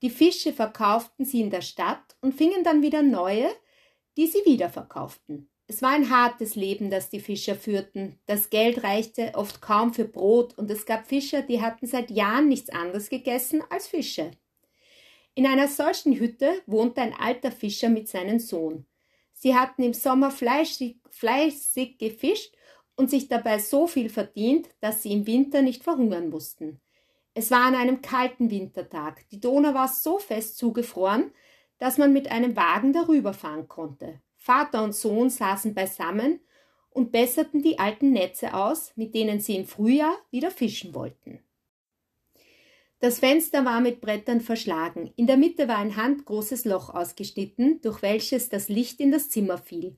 Die 0.01 0.09
Fische 0.09 0.53
verkauften 0.53 1.25
sie 1.25 1.41
in 1.41 1.49
der 1.49 1.61
Stadt 1.61 2.15
und 2.21 2.33
fingen 2.33 2.63
dann 2.63 2.81
wieder 2.81 3.01
neue, 3.01 3.49
die 4.17 4.27
sie 4.27 4.39
wieder 4.45 4.69
verkauften. 4.69 5.49
Es 5.67 5.81
war 5.81 5.91
ein 5.91 6.09
hartes 6.09 6.55
Leben, 6.55 6.89
das 6.89 7.09
die 7.09 7.21
Fischer 7.21 7.55
führten. 7.55 8.19
Das 8.25 8.49
Geld 8.49 8.83
reichte 8.83 9.31
oft 9.35 9.61
kaum 9.61 9.93
für 9.93 10.05
Brot 10.05 10.57
und 10.57 10.69
es 10.69 10.85
gab 10.85 11.07
Fischer, 11.07 11.41
die 11.41 11.61
hatten 11.61 11.87
seit 11.87 12.11
Jahren 12.11 12.49
nichts 12.49 12.69
anderes 12.69 13.09
gegessen 13.09 13.63
als 13.69 13.87
Fische. 13.87 14.31
In 15.35 15.47
einer 15.47 15.67
solchen 15.67 16.19
Hütte 16.19 16.61
wohnte 16.67 17.01
ein 17.01 17.13
alter 17.13 17.51
Fischer 17.51 17.89
mit 17.89 18.07
seinem 18.07 18.39
Sohn. 18.39 18.85
Sie 19.33 19.55
hatten 19.55 19.83
im 19.83 19.93
Sommer 19.93 20.31
fleißig, 20.31 20.97
fleißig 21.09 21.97
gefischt 21.97 22.55
und 22.95 23.09
sich 23.09 23.27
dabei 23.27 23.59
so 23.59 23.87
viel 23.87 24.09
verdient, 24.09 24.69
dass 24.81 25.03
sie 25.03 25.11
im 25.11 25.27
Winter 25.27 25.61
nicht 25.61 25.83
verhungern 25.83 26.29
mussten. 26.29 26.79
Es 27.33 27.49
war 27.49 27.65
an 27.65 27.75
einem 27.75 28.01
kalten 28.01 28.51
Wintertag. 28.51 29.27
Die 29.29 29.39
Donau 29.39 29.73
war 29.73 29.87
so 29.87 30.19
fest 30.19 30.57
zugefroren, 30.57 31.31
dass 31.79 31.97
man 31.97 32.13
mit 32.13 32.31
einem 32.31 32.55
Wagen 32.55 32.93
darüber 32.93 33.33
fahren 33.33 33.67
konnte. 33.67 34.21
Vater 34.37 34.83
und 34.83 34.93
Sohn 34.93 35.29
saßen 35.29 35.73
beisammen 35.73 36.39
und 36.91 37.11
besserten 37.11 37.63
die 37.63 37.79
alten 37.79 38.11
Netze 38.11 38.53
aus, 38.53 38.93
mit 38.95 39.15
denen 39.15 39.39
sie 39.39 39.55
im 39.55 39.65
Frühjahr 39.65 40.15
wieder 40.29 40.51
fischen 40.51 40.93
wollten. 40.93 41.39
Das 42.99 43.19
Fenster 43.19 43.65
war 43.65 43.81
mit 43.81 43.99
Brettern 43.99 44.39
verschlagen. 44.39 45.11
In 45.17 45.27
der 45.27 45.35
Mitte 45.35 45.67
war 45.67 45.77
ein 45.77 45.97
handgroßes 45.97 46.63
Loch 46.63 46.89
ausgeschnitten, 46.89 47.81
durch 47.81 48.01
welches 48.01 48.47
das 48.47 48.69
Licht 48.69 49.01
in 49.01 49.11
das 49.11 49.29
Zimmer 49.29 49.57
fiel. 49.57 49.97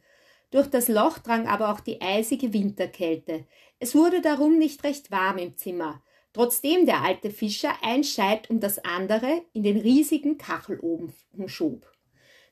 Durch 0.51 0.67
das 0.67 0.87
Loch 0.87 1.17
drang 1.19 1.47
aber 1.47 1.71
auch 1.71 1.79
die 1.79 2.01
eisige 2.01 2.53
Winterkälte. 2.53 3.45
Es 3.79 3.95
wurde 3.95 4.21
darum 4.21 4.57
nicht 4.57 4.83
recht 4.83 5.11
warm 5.11 5.37
im 5.37 5.57
Zimmer, 5.57 6.01
trotzdem 6.33 6.85
der 6.85 7.01
alte 7.01 7.29
Fischer 7.29 7.73
ein 7.81 8.03
Scheit 8.03 8.49
um 8.49 8.59
das 8.59 8.79
andere 8.83 9.43
in 9.53 9.63
den 9.63 9.77
riesigen 9.77 10.37
Kachelofen 10.37 11.13
schob. 11.47 11.91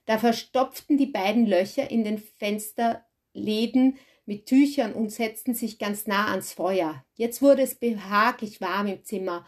Da 0.05 0.17
verstopften 0.17 0.97
die 0.97 1.05
beiden 1.05 1.45
Löcher 1.45 1.89
in 1.89 2.03
den 2.03 2.17
Fensterläden 2.17 3.97
mit 4.25 4.45
Tüchern 4.45 4.93
und 4.93 5.12
setzten 5.12 5.53
sich 5.53 5.79
ganz 5.79 6.07
nah 6.07 6.31
ans 6.31 6.53
Feuer. 6.53 7.05
Jetzt 7.15 7.41
wurde 7.41 7.62
es 7.62 7.75
behaglich 7.75 8.59
warm 8.59 8.88
im 8.88 9.03
Zimmer, 9.03 9.45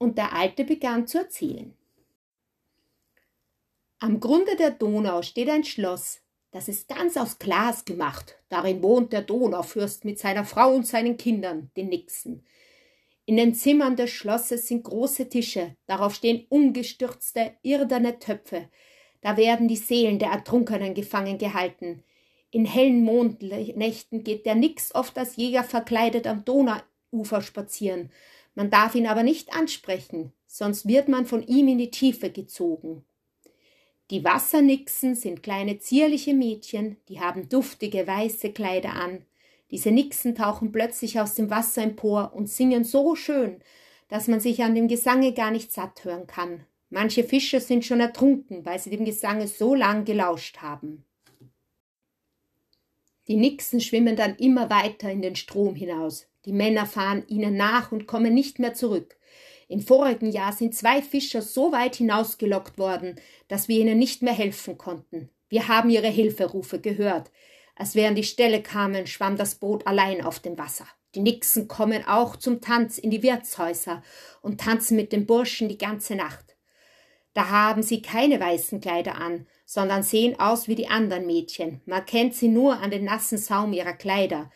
und 0.00 0.16
der 0.16 0.32
Alte 0.32 0.64
begann 0.64 1.06
zu 1.06 1.18
erzählen. 1.18 1.76
Am 3.98 4.18
Grunde 4.18 4.56
der 4.56 4.70
Donau 4.70 5.20
steht 5.20 5.50
ein 5.50 5.62
Schloss, 5.62 6.22
das 6.52 6.68
ist 6.68 6.88
ganz 6.88 7.16
aus 7.16 7.38
Glas 7.38 7.84
gemacht. 7.84 8.36
Darin 8.48 8.82
wohnt 8.82 9.12
der 9.12 9.22
Donaufürst 9.22 10.04
mit 10.04 10.18
seiner 10.18 10.44
Frau 10.44 10.74
und 10.74 10.86
seinen 10.86 11.16
Kindern, 11.16 11.70
den 11.76 11.88
Nixen. 11.88 12.44
In 13.24 13.36
den 13.36 13.54
Zimmern 13.54 13.94
des 13.94 14.10
Schlosses 14.10 14.66
sind 14.66 14.82
große 14.82 15.28
Tische, 15.28 15.76
darauf 15.86 16.14
stehen 16.14 16.46
umgestürzte, 16.48 17.52
irdene 17.62 18.18
Töpfe. 18.18 18.68
Da 19.20 19.36
werden 19.36 19.68
die 19.68 19.76
Seelen 19.76 20.18
der 20.18 20.30
Ertrunkenen 20.30 20.94
gefangen 20.94 21.38
gehalten. 21.38 22.02
In 22.50 22.64
hellen 22.64 23.04
Mondnächten 23.04 24.24
geht 24.24 24.46
der 24.46 24.56
Nix 24.56 24.92
oft 24.94 25.16
als 25.16 25.36
Jäger 25.36 25.62
verkleidet 25.62 26.26
am 26.26 26.44
Donauufer 26.44 27.42
spazieren. 27.42 28.10
Man 28.56 28.70
darf 28.70 28.96
ihn 28.96 29.06
aber 29.06 29.22
nicht 29.22 29.54
ansprechen, 29.54 30.32
sonst 30.46 30.88
wird 30.88 31.06
man 31.06 31.26
von 31.26 31.46
ihm 31.46 31.68
in 31.68 31.78
die 31.78 31.92
Tiefe 31.92 32.30
gezogen. 32.30 33.04
Die 34.10 34.24
Wassernixen 34.24 35.14
sind 35.14 35.44
kleine 35.44 35.78
zierliche 35.78 36.34
Mädchen, 36.34 36.96
die 37.08 37.20
haben 37.20 37.48
duftige 37.48 38.08
weiße 38.08 38.52
Kleider 38.52 38.94
an. 38.94 39.24
Diese 39.70 39.92
Nixen 39.92 40.34
tauchen 40.34 40.72
plötzlich 40.72 41.20
aus 41.20 41.36
dem 41.36 41.48
Wasser 41.48 41.84
empor 41.84 42.32
und 42.34 42.48
singen 42.48 42.82
so 42.82 43.14
schön, 43.14 43.62
dass 44.08 44.26
man 44.26 44.40
sich 44.40 44.64
an 44.64 44.74
dem 44.74 44.88
Gesange 44.88 45.32
gar 45.32 45.52
nicht 45.52 45.70
satt 45.70 46.04
hören 46.04 46.26
kann. 46.26 46.66
Manche 46.88 47.22
Fische 47.22 47.60
sind 47.60 47.84
schon 47.84 48.00
ertrunken, 48.00 48.66
weil 48.66 48.80
sie 48.80 48.90
dem 48.90 49.04
Gesange 49.04 49.46
so 49.46 49.76
lang 49.76 50.04
gelauscht 50.04 50.58
haben. 50.58 51.04
Die 53.28 53.36
Nixen 53.36 53.80
schwimmen 53.80 54.16
dann 54.16 54.34
immer 54.34 54.70
weiter 54.70 55.08
in 55.08 55.22
den 55.22 55.36
Strom 55.36 55.76
hinaus. 55.76 56.26
Die 56.46 56.52
Männer 56.52 56.84
fahren 56.84 57.22
ihnen 57.28 57.56
nach 57.56 57.92
und 57.92 58.08
kommen 58.08 58.34
nicht 58.34 58.58
mehr 58.58 58.74
zurück. 58.74 59.19
Im 59.70 59.82
vorigen 59.82 60.32
Jahr 60.32 60.52
sind 60.52 60.74
zwei 60.74 61.00
Fischer 61.00 61.42
so 61.42 61.70
weit 61.70 61.94
hinausgelockt 61.94 62.76
worden, 62.76 63.14
dass 63.46 63.68
wir 63.68 63.78
ihnen 63.78 64.00
nicht 64.00 64.20
mehr 64.20 64.32
helfen 64.32 64.76
konnten. 64.76 65.30
Wir 65.48 65.68
haben 65.68 65.90
ihre 65.90 66.08
Hilferufe 66.08 66.80
gehört. 66.80 67.30
Als 67.76 67.94
wir 67.94 68.08
an 68.08 68.16
die 68.16 68.24
Stelle 68.24 68.64
kamen, 68.64 69.06
schwamm 69.06 69.36
das 69.36 69.54
Boot 69.54 69.86
allein 69.86 70.24
auf 70.24 70.40
dem 70.40 70.58
Wasser. 70.58 70.88
Die 71.14 71.20
Nixen 71.20 71.68
kommen 71.68 72.04
auch 72.04 72.34
zum 72.34 72.60
Tanz 72.60 72.98
in 72.98 73.10
die 73.10 73.22
Wirtshäuser 73.22 74.02
und 74.42 74.60
tanzen 74.60 74.96
mit 74.96 75.12
den 75.12 75.24
Burschen 75.24 75.68
die 75.68 75.78
ganze 75.78 76.16
Nacht. 76.16 76.56
Da 77.32 77.48
haben 77.48 77.84
sie 77.84 78.02
keine 78.02 78.40
weißen 78.40 78.80
Kleider 78.80 79.20
an, 79.20 79.46
sondern 79.66 80.02
sehen 80.02 80.40
aus 80.40 80.66
wie 80.66 80.74
die 80.74 80.88
anderen 80.88 81.26
Mädchen. 81.26 81.80
Man 81.86 82.04
kennt 82.06 82.34
sie 82.34 82.48
nur 82.48 82.80
an 82.80 82.90
den 82.90 83.04
nassen 83.04 83.38
Saum 83.38 83.72
ihrer 83.72 83.92
Kleider. 83.92 84.50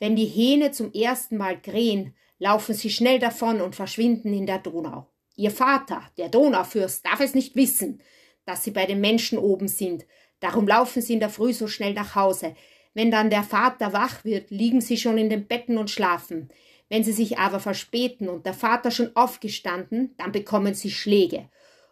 Wenn 0.00 0.16
die 0.16 0.26
Hähne 0.26 0.72
zum 0.72 0.92
ersten 0.92 1.36
Mal 1.36 1.62
krähen, 1.62 2.16
laufen 2.42 2.74
sie 2.74 2.90
schnell 2.90 3.20
davon 3.20 3.60
und 3.60 3.76
verschwinden 3.76 4.34
in 4.34 4.46
der 4.46 4.58
Donau. 4.58 5.06
Ihr 5.36 5.52
Vater, 5.52 6.02
der 6.18 6.28
Donaufürst, 6.28 7.06
darf 7.06 7.20
es 7.20 7.34
nicht 7.34 7.54
wissen, 7.54 8.02
dass 8.44 8.64
sie 8.64 8.72
bei 8.72 8.84
den 8.84 9.00
Menschen 9.00 9.38
oben 9.38 9.68
sind. 9.68 10.04
Darum 10.40 10.66
laufen 10.66 11.00
sie 11.00 11.12
in 11.12 11.20
der 11.20 11.30
Früh 11.30 11.52
so 11.52 11.68
schnell 11.68 11.94
nach 11.94 12.16
Hause. 12.16 12.56
Wenn 12.94 13.12
dann 13.12 13.30
der 13.30 13.44
Vater 13.44 13.92
wach 13.92 14.24
wird, 14.24 14.50
liegen 14.50 14.80
sie 14.80 14.96
schon 14.96 15.18
in 15.18 15.30
den 15.30 15.46
Betten 15.46 15.78
und 15.78 15.90
schlafen. 15.90 16.48
Wenn 16.88 17.04
sie 17.04 17.12
sich 17.12 17.38
aber 17.38 17.60
verspäten 17.60 18.28
und 18.28 18.44
der 18.44 18.54
Vater 18.54 18.90
schon 18.90 19.14
aufgestanden, 19.14 20.16
dann 20.18 20.32
bekommen 20.32 20.74
sie 20.74 20.90
Schläge. 20.90 21.48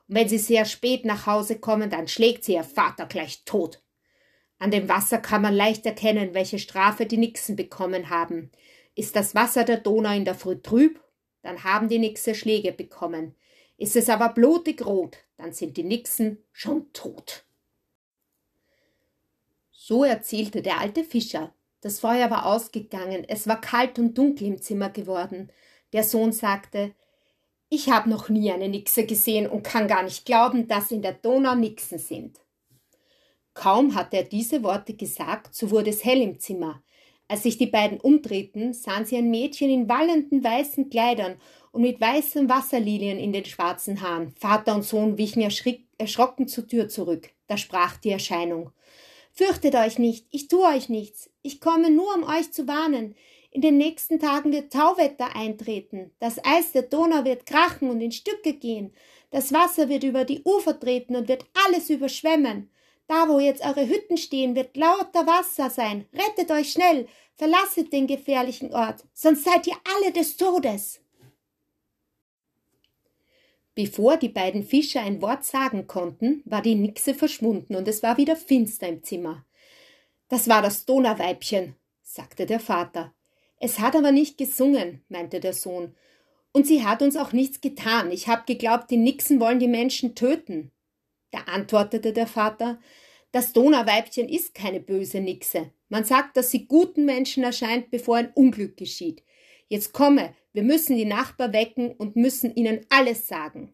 Und 0.08 0.16
wenn 0.16 0.28
sie 0.28 0.38
sehr 0.38 0.64
spät 0.64 1.04
nach 1.04 1.26
Hause 1.26 1.60
kommen, 1.60 1.90
dann 1.90 2.08
schlägt 2.08 2.42
sie 2.42 2.54
ihr 2.54 2.64
Vater 2.64 3.06
gleich 3.06 3.44
tot. 3.44 3.80
An 4.58 4.72
dem 4.72 4.88
Wasser 4.88 5.18
kann 5.18 5.42
man 5.42 5.54
leicht 5.54 5.86
erkennen, 5.86 6.34
welche 6.34 6.58
Strafe 6.58 7.06
die 7.06 7.18
Nixen 7.18 7.54
bekommen 7.54 8.10
haben. 8.10 8.50
Ist 8.94 9.16
das 9.16 9.34
Wasser 9.34 9.64
der 9.64 9.78
Donau 9.78 10.14
in 10.14 10.24
der 10.24 10.34
Früh 10.34 10.60
trüb, 10.60 11.00
dann 11.42 11.64
haben 11.64 11.88
die 11.88 11.98
Nixe 11.98 12.34
Schläge 12.34 12.72
bekommen. 12.72 13.34
Ist 13.76 13.96
es 13.96 14.08
aber 14.08 14.30
blutig 14.30 14.84
rot, 14.84 15.18
dann 15.36 15.52
sind 15.52 15.76
die 15.76 15.84
Nixen 15.84 16.44
schon 16.52 16.92
tot. 16.92 17.44
So 19.70 20.04
erzählte 20.04 20.60
der 20.62 20.78
alte 20.78 21.02
Fischer. 21.02 21.54
Das 21.80 22.00
Feuer 22.00 22.30
war 22.30 22.44
ausgegangen, 22.44 23.24
es 23.26 23.48
war 23.48 23.60
kalt 23.60 23.98
und 23.98 24.16
dunkel 24.18 24.46
im 24.46 24.60
Zimmer 24.60 24.90
geworden. 24.90 25.50
Der 25.94 26.04
Sohn 26.04 26.32
sagte 26.32 26.94
Ich 27.70 27.88
habe 27.88 28.10
noch 28.10 28.28
nie 28.28 28.52
eine 28.52 28.68
Nixe 28.68 29.06
gesehen 29.06 29.48
und 29.48 29.62
kann 29.62 29.88
gar 29.88 30.02
nicht 30.02 30.26
glauben, 30.26 30.68
dass 30.68 30.90
in 30.90 31.00
der 31.00 31.14
Donau 31.14 31.54
Nixen 31.54 31.98
sind. 31.98 32.38
Kaum 33.54 33.94
hatte 33.94 34.18
er 34.18 34.24
diese 34.24 34.62
Worte 34.62 34.94
gesagt, 34.94 35.54
so 35.54 35.70
wurde 35.70 35.90
es 35.90 36.04
hell 36.04 36.20
im 36.20 36.38
Zimmer. 36.38 36.82
Als 37.30 37.44
sich 37.44 37.58
die 37.58 37.66
beiden 37.66 38.00
umdrehten, 38.00 38.72
sahen 38.72 39.06
sie 39.06 39.16
ein 39.16 39.30
Mädchen 39.30 39.70
in 39.70 39.88
wallenden 39.88 40.42
weißen 40.42 40.90
Kleidern 40.90 41.36
und 41.70 41.82
mit 41.82 42.00
weißen 42.00 42.48
Wasserlilien 42.48 43.20
in 43.20 43.32
den 43.32 43.44
schwarzen 43.44 44.00
Haaren. 44.00 44.34
Vater 44.36 44.74
und 44.74 44.82
Sohn 44.82 45.16
wichen 45.16 45.40
erschrocken 45.96 46.48
zur 46.48 46.66
Tür 46.66 46.88
zurück. 46.88 47.30
Da 47.46 47.56
sprach 47.56 47.98
die 47.98 48.10
Erscheinung. 48.10 48.72
Fürchtet 49.30 49.76
euch 49.76 50.00
nicht, 50.00 50.26
ich 50.32 50.48
tue 50.48 50.66
euch 50.66 50.88
nichts. 50.88 51.30
Ich 51.42 51.60
komme 51.60 51.88
nur, 51.92 52.12
um 52.16 52.24
euch 52.24 52.50
zu 52.50 52.66
warnen. 52.66 53.14
In 53.52 53.60
den 53.60 53.78
nächsten 53.78 54.18
Tagen 54.18 54.50
wird 54.50 54.72
Tauwetter 54.72 55.36
eintreten. 55.36 56.10
Das 56.18 56.44
Eis 56.44 56.72
der 56.72 56.82
Donau 56.82 57.24
wird 57.24 57.46
krachen 57.46 57.90
und 57.90 58.00
in 58.00 58.10
Stücke 58.10 58.54
gehen. 58.54 58.92
Das 59.30 59.52
Wasser 59.52 59.88
wird 59.88 60.02
über 60.02 60.24
die 60.24 60.42
Ufer 60.42 60.80
treten 60.80 61.14
und 61.14 61.28
wird 61.28 61.44
alles 61.64 61.90
überschwemmen. 61.90 62.70
Da, 63.10 63.28
wo 63.28 63.40
jetzt 63.40 63.66
eure 63.66 63.88
Hütten 63.88 64.16
stehen, 64.16 64.54
wird 64.54 64.76
lauter 64.76 65.26
Wasser 65.26 65.68
sein. 65.68 66.06
Rettet 66.12 66.52
euch 66.52 66.70
schnell, 66.70 67.08
verlasset 67.34 67.92
den 67.92 68.06
gefährlichen 68.06 68.72
Ort, 68.72 69.04
sonst 69.12 69.42
seid 69.42 69.66
ihr 69.66 69.74
alle 69.96 70.12
des 70.12 70.36
Todes. 70.36 71.00
Bevor 73.74 74.16
die 74.16 74.28
beiden 74.28 74.62
Fischer 74.62 75.00
ein 75.00 75.20
Wort 75.22 75.44
sagen 75.44 75.88
konnten, 75.88 76.42
war 76.44 76.62
die 76.62 76.76
Nixe 76.76 77.12
verschwunden 77.12 77.74
und 77.74 77.88
es 77.88 78.04
war 78.04 78.16
wieder 78.16 78.36
finster 78.36 78.86
im 78.86 79.02
Zimmer. 79.02 79.44
Das 80.28 80.46
war 80.48 80.62
das 80.62 80.86
Donauweibchen, 80.86 81.74
sagte 82.04 82.46
der 82.46 82.60
Vater. 82.60 83.12
Es 83.58 83.80
hat 83.80 83.96
aber 83.96 84.12
nicht 84.12 84.38
gesungen, 84.38 85.02
meinte 85.08 85.40
der 85.40 85.52
Sohn. 85.52 85.96
Und 86.52 86.64
sie 86.64 86.86
hat 86.86 87.02
uns 87.02 87.16
auch 87.16 87.32
nichts 87.32 87.60
getan. 87.60 88.12
Ich 88.12 88.28
hab 88.28 88.46
geglaubt, 88.46 88.88
die 88.88 88.98
Nixen 88.98 89.40
wollen 89.40 89.58
die 89.58 89.66
Menschen 89.66 90.14
töten. 90.14 90.70
Da 91.30 91.40
antwortete 91.42 92.12
der 92.12 92.26
Vater, 92.26 92.78
das 93.32 93.52
Donauweibchen 93.52 94.28
ist 94.28 94.54
keine 94.54 94.80
böse 94.80 95.20
Nixe. 95.20 95.70
Man 95.88 96.04
sagt, 96.04 96.36
dass 96.36 96.50
sie 96.50 96.66
guten 96.66 97.04
Menschen 97.04 97.44
erscheint, 97.44 97.90
bevor 97.90 98.16
ein 98.16 98.32
Unglück 98.34 98.76
geschieht. 98.76 99.22
Jetzt 99.68 99.92
komme, 99.92 100.34
wir 100.52 100.62
müssen 100.62 100.96
die 100.96 101.04
Nachbar 101.04 101.52
wecken 101.52 101.92
und 101.92 102.16
müssen 102.16 102.54
ihnen 102.54 102.80
alles 102.88 103.28
sagen. 103.28 103.72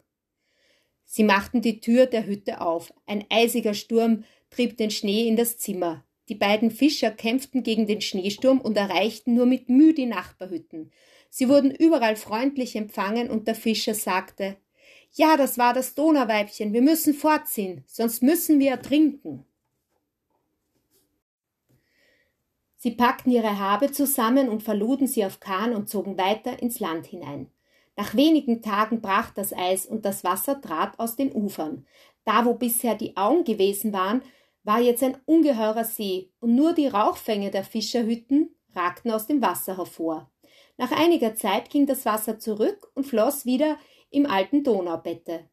Sie 1.05 1.23
machten 1.23 1.61
die 1.61 1.79
Tür 1.79 2.05
der 2.05 2.27
Hütte 2.27 2.61
auf. 2.61 2.93
Ein 3.05 3.25
eisiger 3.29 3.73
Sturm 3.73 4.25
trieb 4.49 4.77
den 4.77 4.91
Schnee 4.91 5.27
in 5.27 5.35
das 5.35 5.57
Zimmer. 5.57 6.05
Die 6.29 6.35
beiden 6.35 6.69
Fischer 6.69 7.11
kämpften 7.11 7.63
gegen 7.63 7.87
den 7.87 8.01
Schneesturm 8.01 8.59
und 8.59 8.77
erreichten 8.77 9.33
nur 9.33 9.45
mit 9.45 9.69
Mühe 9.69 9.93
die 9.93 10.05
Nachbarhütten. 10.05 10.91
Sie 11.29 11.49
wurden 11.49 11.71
überall 11.71 12.15
freundlich 12.15 12.75
empfangen 12.75 13.29
und 13.29 13.47
der 13.47 13.55
Fischer 13.55 13.93
sagte 13.93 14.57
Ja, 15.11 15.37
das 15.37 15.57
war 15.57 15.73
das 15.73 15.95
Donauweibchen, 15.95 16.73
wir 16.73 16.81
müssen 16.81 17.13
fortziehen, 17.13 17.83
sonst 17.87 18.21
müssen 18.21 18.59
wir 18.59 18.71
ertrinken. 18.71 19.45
Sie 22.87 22.95
packten 22.95 23.31
ihre 23.31 23.59
Habe 23.59 23.91
zusammen 23.91 24.47
und 24.47 24.63
verluden 24.63 25.07
sie 25.07 25.25
auf 25.25 25.41
Kahn 25.41 25.75
und 25.75 25.89
zogen 25.89 26.17
weiter 26.17 26.61
ins 26.61 26.79
Land 26.79 27.05
hinein. 27.05 27.51
Nach 27.97 28.15
wenigen 28.15 28.61
Tagen 28.61 29.01
brach 29.01 29.31
das 29.31 29.51
Eis 29.51 29.85
und 29.85 30.05
das 30.05 30.23
Wasser 30.23 30.61
trat 30.61 30.97
aus 30.97 31.17
den 31.17 31.33
Ufern. 31.33 31.85
Da, 32.23 32.45
wo 32.45 32.53
bisher 32.53 32.95
die 32.95 33.17
Augen 33.17 33.43
gewesen 33.43 33.91
waren, 33.91 34.21
war 34.63 34.79
jetzt 34.79 35.03
ein 35.03 35.17
ungeheurer 35.25 35.83
See, 35.83 36.31
und 36.39 36.55
nur 36.55 36.71
die 36.71 36.87
Rauchfänge 36.87 37.51
der 37.51 37.65
Fischerhütten 37.65 38.55
ragten 38.73 39.11
aus 39.11 39.27
dem 39.27 39.41
Wasser 39.41 39.75
hervor. 39.75 40.31
Nach 40.77 40.93
einiger 40.93 41.35
Zeit 41.35 41.69
ging 41.69 41.87
das 41.87 42.05
Wasser 42.05 42.39
zurück 42.39 42.89
und 42.95 43.05
floss 43.05 43.45
wieder 43.45 43.77
im 44.11 44.25
alten 44.25 44.63
Donaubette. 44.63 45.49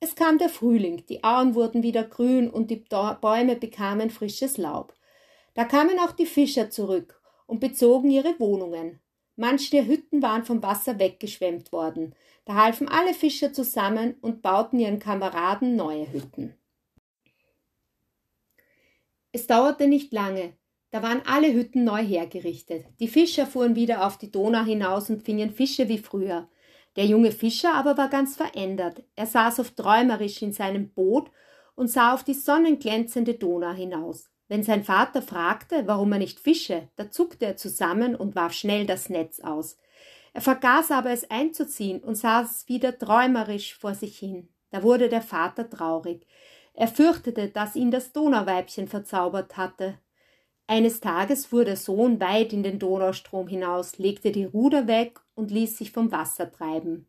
Es 0.00 0.14
kam 0.14 0.38
der 0.38 0.48
Frühling, 0.48 1.04
die 1.04 1.22
Auen 1.22 1.54
wurden 1.54 1.82
wieder 1.82 2.04
grün 2.04 2.48
und 2.48 2.70
die 2.70 2.82
Bäume 3.20 3.56
bekamen 3.56 4.08
frisches 4.08 4.56
Laub. 4.56 4.94
Da 5.54 5.64
kamen 5.64 5.98
auch 5.98 6.12
die 6.12 6.26
Fischer 6.26 6.70
zurück 6.70 7.20
und 7.46 7.60
bezogen 7.60 8.10
ihre 8.10 8.38
Wohnungen. 8.40 9.00
Manche 9.36 9.70
der 9.70 9.86
Hütten 9.86 10.22
waren 10.22 10.44
vom 10.44 10.62
Wasser 10.62 10.98
weggeschwemmt 10.98 11.72
worden. 11.72 12.14
Da 12.44 12.54
halfen 12.54 12.88
alle 12.88 13.14
Fischer 13.14 13.52
zusammen 13.52 14.14
und 14.20 14.42
bauten 14.42 14.78
ihren 14.78 14.98
Kameraden 14.98 15.76
neue 15.76 16.12
Hütten. 16.12 16.54
Es 19.32 19.46
dauerte 19.46 19.88
nicht 19.88 20.12
lange, 20.12 20.52
da 20.92 21.02
waren 21.02 21.22
alle 21.24 21.54
Hütten 21.54 21.84
neu 21.84 22.04
hergerichtet. 22.04 22.84
Die 23.00 23.08
Fischer 23.08 23.46
fuhren 23.46 23.74
wieder 23.76 24.06
auf 24.06 24.18
die 24.18 24.30
Donau 24.30 24.62
hinaus 24.62 25.08
und 25.08 25.22
fingen 25.22 25.50
Fische 25.50 25.88
wie 25.88 25.96
früher. 25.96 26.50
Der 26.96 27.06
junge 27.06 27.32
Fischer 27.32 27.74
aber 27.74 27.96
war 27.96 28.10
ganz 28.10 28.36
verändert. 28.36 29.02
Er 29.16 29.26
saß 29.26 29.60
oft 29.60 29.74
träumerisch 29.74 30.42
in 30.42 30.52
seinem 30.52 30.90
Boot 30.90 31.30
und 31.74 31.88
sah 31.88 32.12
auf 32.12 32.24
die 32.24 32.34
sonnenglänzende 32.34 33.34
Donau 33.34 33.72
hinaus. 33.72 34.31
Wenn 34.52 34.64
sein 34.64 34.84
Vater 34.84 35.22
fragte, 35.22 35.86
warum 35.86 36.12
er 36.12 36.18
nicht 36.18 36.38
fische, 36.38 36.90
da 36.96 37.10
zuckte 37.10 37.46
er 37.46 37.56
zusammen 37.56 38.14
und 38.14 38.34
warf 38.34 38.52
schnell 38.52 38.84
das 38.84 39.08
Netz 39.08 39.40
aus. 39.40 39.78
Er 40.34 40.42
vergaß 40.42 40.90
aber 40.90 41.08
es 41.08 41.30
einzuziehen 41.30 42.00
und 42.00 42.16
saß 42.16 42.68
wieder 42.68 42.98
träumerisch 42.98 43.74
vor 43.74 43.94
sich 43.94 44.18
hin. 44.18 44.50
Da 44.68 44.82
wurde 44.82 45.08
der 45.08 45.22
Vater 45.22 45.70
traurig. 45.70 46.26
Er 46.74 46.88
fürchtete, 46.88 47.48
dass 47.48 47.76
ihn 47.76 47.90
das 47.90 48.12
Donauweibchen 48.12 48.88
verzaubert 48.88 49.56
hatte. 49.56 49.98
Eines 50.66 51.00
Tages 51.00 51.46
fuhr 51.46 51.64
der 51.64 51.78
Sohn 51.78 52.20
weit 52.20 52.52
in 52.52 52.62
den 52.62 52.78
Donaustrom 52.78 53.48
hinaus, 53.48 53.96
legte 53.96 54.32
die 54.32 54.44
Ruder 54.44 54.86
weg 54.86 55.18
und 55.34 55.50
ließ 55.50 55.78
sich 55.78 55.92
vom 55.92 56.12
Wasser 56.12 56.52
treiben. 56.52 57.08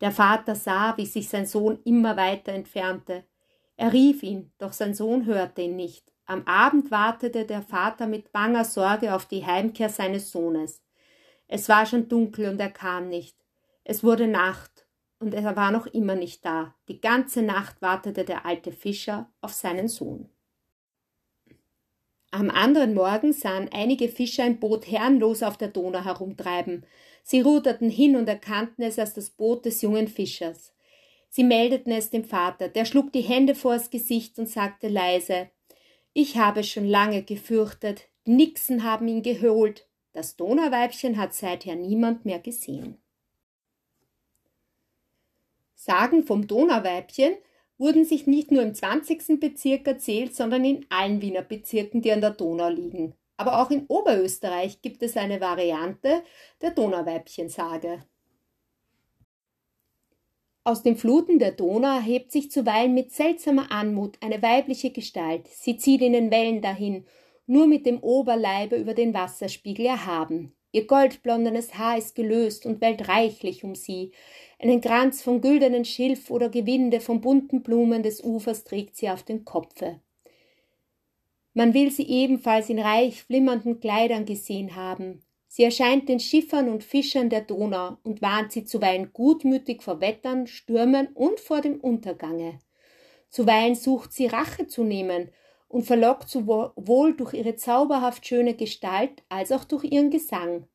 Der 0.00 0.10
Vater 0.10 0.56
sah, 0.56 0.96
wie 0.96 1.06
sich 1.06 1.28
sein 1.28 1.46
Sohn 1.46 1.78
immer 1.84 2.16
weiter 2.16 2.50
entfernte. 2.50 3.22
Er 3.76 3.92
rief 3.92 4.24
ihn, 4.24 4.50
doch 4.58 4.72
sein 4.72 4.94
Sohn 4.94 5.26
hörte 5.26 5.62
ihn 5.62 5.76
nicht. 5.76 6.11
Am 6.24 6.46
Abend 6.46 6.90
wartete 6.90 7.44
der 7.44 7.62
Vater 7.62 8.06
mit 8.06 8.32
banger 8.32 8.64
Sorge 8.64 9.14
auf 9.14 9.26
die 9.26 9.44
Heimkehr 9.44 9.88
seines 9.88 10.30
Sohnes. 10.30 10.82
Es 11.48 11.68
war 11.68 11.84
schon 11.84 12.08
dunkel 12.08 12.48
und 12.48 12.60
er 12.60 12.70
kam 12.70 13.08
nicht. 13.08 13.36
Es 13.84 14.04
wurde 14.04 14.28
Nacht 14.28 14.86
und 15.18 15.34
er 15.34 15.56
war 15.56 15.70
noch 15.70 15.86
immer 15.86 16.14
nicht 16.14 16.44
da. 16.44 16.74
Die 16.88 17.00
ganze 17.00 17.42
Nacht 17.42 17.82
wartete 17.82 18.24
der 18.24 18.46
alte 18.46 18.72
Fischer 18.72 19.30
auf 19.40 19.52
seinen 19.52 19.88
Sohn. 19.88 20.28
Am 22.30 22.48
anderen 22.48 22.94
Morgen 22.94 23.34
sahen 23.34 23.68
einige 23.72 24.08
Fischer 24.08 24.44
ein 24.44 24.58
Boot 24.58 24.90
herrenlos 24.90 25.42
auf 25.42 25.58
der 25.58 25.68
Donau 25.68 26.02
herumtreiben. 26.02 26.86
Sie 27.22 27.42
ruderten 27.42 27.90
hin 27.90 28.16
und 28.16 28.26
erkannten 28.26 28.82
es 28.82 28.98
als 28.98 29.12
das 29.12 29.28
Boot 29.28 29.66
des 29.66 29.82
jungen 29.82 30.08
Fischers. 30.08 30.72
Sie 31.28 31.44
meldeten 31.44 31.92
es 31.92 32.08
dem 32.08 32.24
Vater, 32.24 32.68
der 32.68 32.84
schlug 32.84 33.12
die 33.12 33.20
Hände 33.20 33.54
vors 33.54 33.90
Gesicht 33.90 34.38
und 34.38 34.48
sagte 34.48 34.88
leise 34.88 35.50
ich 36.14 36.36
habe 36.36 36.62
schon 36.64 36.86
lange 36.86 37.22
gefürchtet, 37.22 38.08
die 38.26 38.32
Nixen 38.32 38.84
haben 38.84 39.08
ihn 39.08 39.22
geholt. 39.22 39.88
Das 40.12 40.36
Donauweibchen 40.36 41.16
hat 41.16 41.34
seither 41.34 41.74
niemand 41.74 42.24
mehr 42.24 42.38
gesehen. 42.38 42.98
Sagen 45.74 46.24
vom 46.24 46.46
Donauweibchen 46.46 47.34
wurden 47.78 48.04
sich 48.04 48.26
nicht 48.26 48.52
nur 48.52 48.62
im 48.62 48.74
20. 48.74 49.40
Bezirk 49.40 49.86
erzählt, 49.86 50.36
sondern 50.36 50.64
in 50.64 50.86
allen 50.90 51.20
Wiener 51.22 51.42
Bezirken, 51.42 52.02
die 52.02 52.12
an 52.12 52.20
der 52.20 52.30
Donau 52.30 52.68
liegen. 52.68 53.14
Aber 53.36 53.60
auch 53.60 53.70
in 53.70 53.86
Oberösterreich 53.86 54.82
gibt 54.82 55.02
es 55.02 55.16
eine 55.16 55.40
Variante 55.40 56.22
der 56.60 56.70
Donauweibchensage. 56.70 58.04
Aus 60.64 60.84
den 60.84 60.96
Fluten 60.96 61.40
der 61.40 61.50
Donau 61.50 61.96
erhebt 61.96 62.30
sich 62.30 62.50
zuweilen 62.52 62.94
mit 62.94 63.10
seltsamer 63.12 63.72
Anmut 63.72 64.16
eine 64.20 64.40
weibliche 64.42 64.90
Gestalt. 64.90 65.48
Sie 65.48 65.76
zieht 65.76 66.02
in 66.02 66.12
den 66.12 66.30
Wellen 66.30 66.62
dahin, 66.62 67.04
nur 67.46 67.66
mit 67.66 67.84
dem 67.84 67.98
Oberleibe 67.98 68.76
über 68.76 68.94
den 68.94 69.12
Wasserspiegel 69.12 69.86
erhaben. 69.86 70.54
Ihr 70.70 70.86
goldblondenes 70.86 71.74
Haar 71.74 71.98
ist 71.98 72.14
gelöst 72.14 72.64
und 72.64 72.80
wellt 72.80 73.08
reichlich 73.08 73.64
um 73.64 73.74
sie. 73.74 74.12
Einen 74.60 74.80
Kranz 74.80 75.20
von 75.20 75.40
güldenen 75.40 75.84
Schilf 75.84 76.30
oder 76.30 76.48
Gewinde 76.48 77.00
von 77.00 77.20
bunten 77.20 77.62
Blumen 77.62 78.04
des 78.04 78.22
Ufers 78.22 78.62
trägt 78.62 78.96
sie 78.96 79.10
auf 79.10 79.24
dem 79.24 79.44
Kopfe. 79.44 80.00
Man 81.54 81.74
will 81.74 81.90
sie 81.90 82.08
ebenfalls 82.08 82.70
in 82.70 82.78
reich 82.78 83.24
flimmernden 83.24 83.80
Kleidern 83.80 84.24
gesehen 84.24 84.76
haben. 84.76 85.22
Sie 85.54 85.64
erscheint 85.64 86.08
den 86.08 86.18
Schiffern 86.18 86.70
und 86.70 86.82
Fischern 86.82 87.28
der 87.28 87.42
Donau 87.42 87.98
und 88.04 88.22
warnt 88.22 88.52
sie 88.52 88.64
zuweilen 88.64 89.12
gutmütig 89.12 89.82
vor 89.82 90.00
Wettern, 90.00 90.46
Stürmen 90.46 91.08
und 91.08 91.40
vor 91.40 91.60
dem 91.60 91.78
Untergange. 91.78 92.58
Zuweilen 93.28 93.74
sucht 93.74 94.14
sie 94.14 94.28
Rache 94.28 94.66
zu 94.66 94.82
nehmen 94.82 95.30
und 95.68 95.82
verlockt 95.84 96.30
sowohl 96.30 97.14
durch 97.14 97.34
ihre 97.34 97.54
zauberhaft 97.54 98.26
schöne 98.26 98.54
Gestalt 98.54 99.22
als 99.28 99.52
auch 99.52 99.64
durch 99.64 99.84
ihren 99.84 100.08
Gesang. 100.08 100.68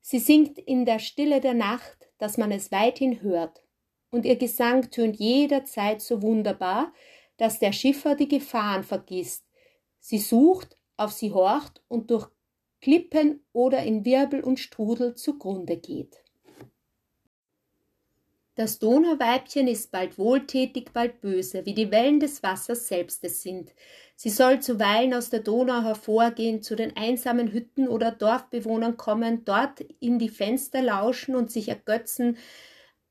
Sie 0.00 0.18
singt 0.18 0.58
in 0.58 0.84
der 0.84 0.98
Stille 0.98 1.40
der 1.40 1.54
Nacht, 1.54 2.10
dass 2.18 2.36
man 2.36 2.50
es 2.50 2.72
weithin 2.72 3.22
hört, 3.22 3.62
und 4.10 4.26
ihr 4.26 4.34
Gesang 4.34 4.90
tönt 4.90 5.20
jederzeit 5.20 6.00
so 6.00 6.20
wunderbar, 6.20 6.92
dass 7.36 7.60
der 7.60 7.70
Schiffer 7.70 8.16
die 8.16 8.26
Gefahren 8.26 8.82
vergisst. 8.82 9.46
Sie 10.00 10.18
sucht, 10.18 10.76
auf 10.96 11.12
sie 11.12 11.30
horcht 11.30 11.80
und 11.86 12.10
durch 12.10 12.28
Klippen 12.80 13.44
oder 13.52 13.82
in 13.82 14.04
Wirbel 14.04 14.40
und 14.42 14.58
Strudel 14.58 15.14
zugrunde 15.14 15.76
geht. 15.76 16.22
Das 18.60 18.78
Donauweibchen 18.78 19.68
ist 19.68 19.90
bald 19.90 20.18
wohltätig, 20.18 20.92
bald 20.92 21.20
böse, 21.20 21.64
wie 21.64 21.72
die 21.72 21.90
Wellen 21.90 22.20
des 22.20 22.42
Wassers 22.42 22.88
selbst 22.88 23.24
es 23.24 23.42
sind. 23.42 23.72
Sie 24.16 24.28
soll 24.28 24.60
zuweilen 24.60 25.14
aus 25.14 25.30
der 25.30 25.40
Donau 25.40 25.82
hervorgehen, 25.82 26.62
zu 26.62 26.76
den 26.76 26.94
einsamen 26.94 27.52
Hütten 27.52 27.88
oder 27.88 28.10
Dorfbewohnern 28.10 28.98
kommen, 28.98 29.46
dort 29.46 29.80
in 30.00 30.18
die 30.18 30.28
Fenster 30.28 30.82
lauschen 30.82 31.36
und 31.36 31.50
sich 31.50 31.68
ergötzen 31.68 32.36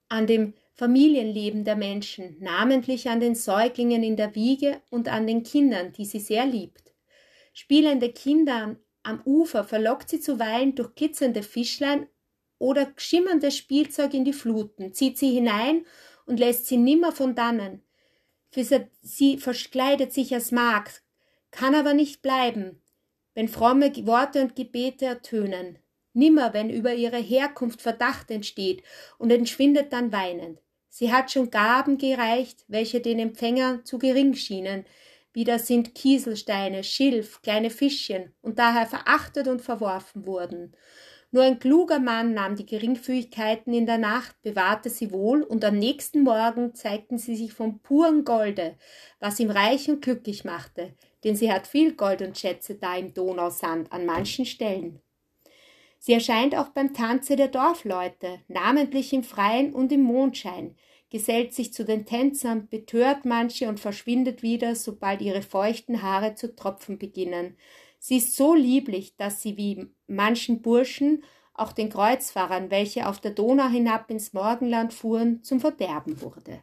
an 0.07 0.27
dem 0.27 0.53
Familienleben 0.75 1.63
der 1.63 1.75
Menschen, 1.75 2.37
namentlich 2.39 3.09
an 3.09 3.19
den 3.19 3.33
Säuglingen 3.33 4.03
in 4.03 4.17
der 4.17 4.35
Wiege 4.35 4.81
und 4.91 5.07
an 5.07 5.25
den 5.25 5.41
Kindern, 5.43 5.93
die 5.93 6.05
sie 6.05 6.19
sehr 6.19 6.45
liebt. 6.45 6.93
Spielende 7.53 8.11
Kinder 8.11 8.75
am 9.09 9.21
Ufer 9.25 9.63
verlockt 9.63 10.09
sie 10.09 10.19
zuweilen 10.19 10.75
durch 10.75 10.95
kitzernde 10.95 11.43
Fischlein 11.43 12.07
oder 12.57 12.91
schimmerndes 12.95 13.57
Spielzeug 13.57 14.13
in 14.13 14.25
die 14.25 14.33
Fluten, 14.33 14.93
zieht 14.93 15.17
sie 15.17 15.31
hinein 15.31 15.85
und 16.25 16.39
lässt 16.39 16.67
sie 16.67 16.77
nimmer 16.77 17.11
von 17.11 17.35
dannen. 17.35 17.81
Für 18.51 18.63
sie 19.01 19.37
verkleidet 19.37 20.13
sich 20.13 20.33
als 20.33 20.51
Magd, 20.51 21.03
kann 21.51 21.75
aber 21.75 21.93
nicht 21.93 22.21
bleiben, 22.21 22.81
wenn 23.33 23.47
fromme 23.47 23.91
Worte 24.05 24.41
und 24.41 24.55
Gebete 24.55 25.05
ertönen. 25.05 25.79
Nimmer, 26.13 26.53
wenn 26.53 26.69
über 26.69 26.93
ihre 26.93 27.17
Herkunft 27.17 27.81
Verdacht 27.81 28.31
entsteht 28.31 28.83
und 29.17 29.31
entschwindet 29.31 29.93
dann 29.93 30.11
weinend. 30.11 30.59
Sie 30.89 31.13
hat 31.13 31.31
schon 31.31 31.51
Gaben 31.51 31.97
gereicht, 31.97 32.65
welche 32.67 32.99
den 32.99 33.19
Empfänger 33.19 33.85
zu 33.85 33.99
gering 33.99 34.33
schienen. 34.33 34.85
Wieder 35.33 35.59
sind 35.59 35.93
Kieselsteine, 35.93 36.83
Schilf, 36.83 37.41
kleine 37.41 37.69
Fischchen 37.69 38.33
und 38.41 38.57
daher 38.57 38.87
verachtet 38.87 39.47
und 39.47 39.61
verworfen 39.61 40.25
wurden. 40.25 40.75
Nur 41.31 41.43
ein 41.43 41.59
kluger 41.59 41.99
Mann 41.99 42.33
nahm 42.33 42.55
die 42.55 42.65
Geringfügigkeiten 42.65 43.71
in 43.71 43.85
der 43.85 43.99
Nacht, 43.99 44.41
bewahrte 44.41 44.89
sie 44.89 45.11
wohl, 45.11 45.43
und 45.43 45.63
am 45.63 45.77
nächsten 45.77 46.23
Morgen 46.23 46.73
zeigten 46.73 47.19
sie 47.19 47.35
sich 47.35 47.53
vom 47.53 47.79
puren 47.79 48.23
Golde, 48.23 48.75
was 49.19 49.39
ihm 49.39 49.51
reich 49.51 49.89
und 49.89 50.01
glücklich 50.01 50.43
machte, 50.43 50.95
denn 51.23 51.35
sie 51.35 51.51
hat 51.51 51.67
viel 51.67 51.93
Gold 51.93 52.23
und 52.23 52.35
Schätze 52.35 52.75
da 52.75 52.95
im 52.95 53.13
Donausand 53.13 53.91
an 53.91 54.07
manchen 54.07 54.47
Stellen. 54.47 55.01
Sie 55.99 56.13
erscheint 56.13 56.55
auch 56.55 56.69
beim 56.69 56.93
Tanze 56.93 57.35
der 57.35 57.49
Dorfleute, 57.49 58.39
namentlich 58.47 59.13
im 59.13 59.23
Freien 59.23 59.73
und 59.73 59.91
im 59.91 60.01
Mondschein, 60.01 60.75
gesellt 61.09 61.53
sich 61.53 61.73
zu 61.73 61.85
den 61.85 62.05
Tänzern, 62.05 62.67
betört 62.67 63.25
manche 63.25 63.67
und 63.67 63.79
verschwindet 63.79 64.43
wieder, 64.43 64.75
sobald 64.75 65.21
ihre 65.21 65.41
feuchten 65.41 66.01
Haare 66.01 66.35
zu 66.35 66.55
tropfen 66.55 66.97
beginnen, 66.99 67.55
Sie 67.99 68.17
ist 68.17 68.35
so 68.35 68.55
lieblich, 68.55 69.17
dass 69.17 69.41
sie 69.41 69.57
wie 69.57 69.87
manchen 70.07 70.61
Burschen 70.61 71.23
auch 71.53 71.73
den 71.73 71.89
Kreuzfahrern, 71.89 72.71
welche 72.71 73.07
auf 73.07 73.19
der 73.19 73.31
Donau 73.31 73.67
hinab 73.67 74.09
ins 74.09 74.31
Morgenland 74.31 74.93
fuhren, 74.93 75.43
zum 75.43 75.59
Verderben 75.59 76.21
wurde. 76.21 76.61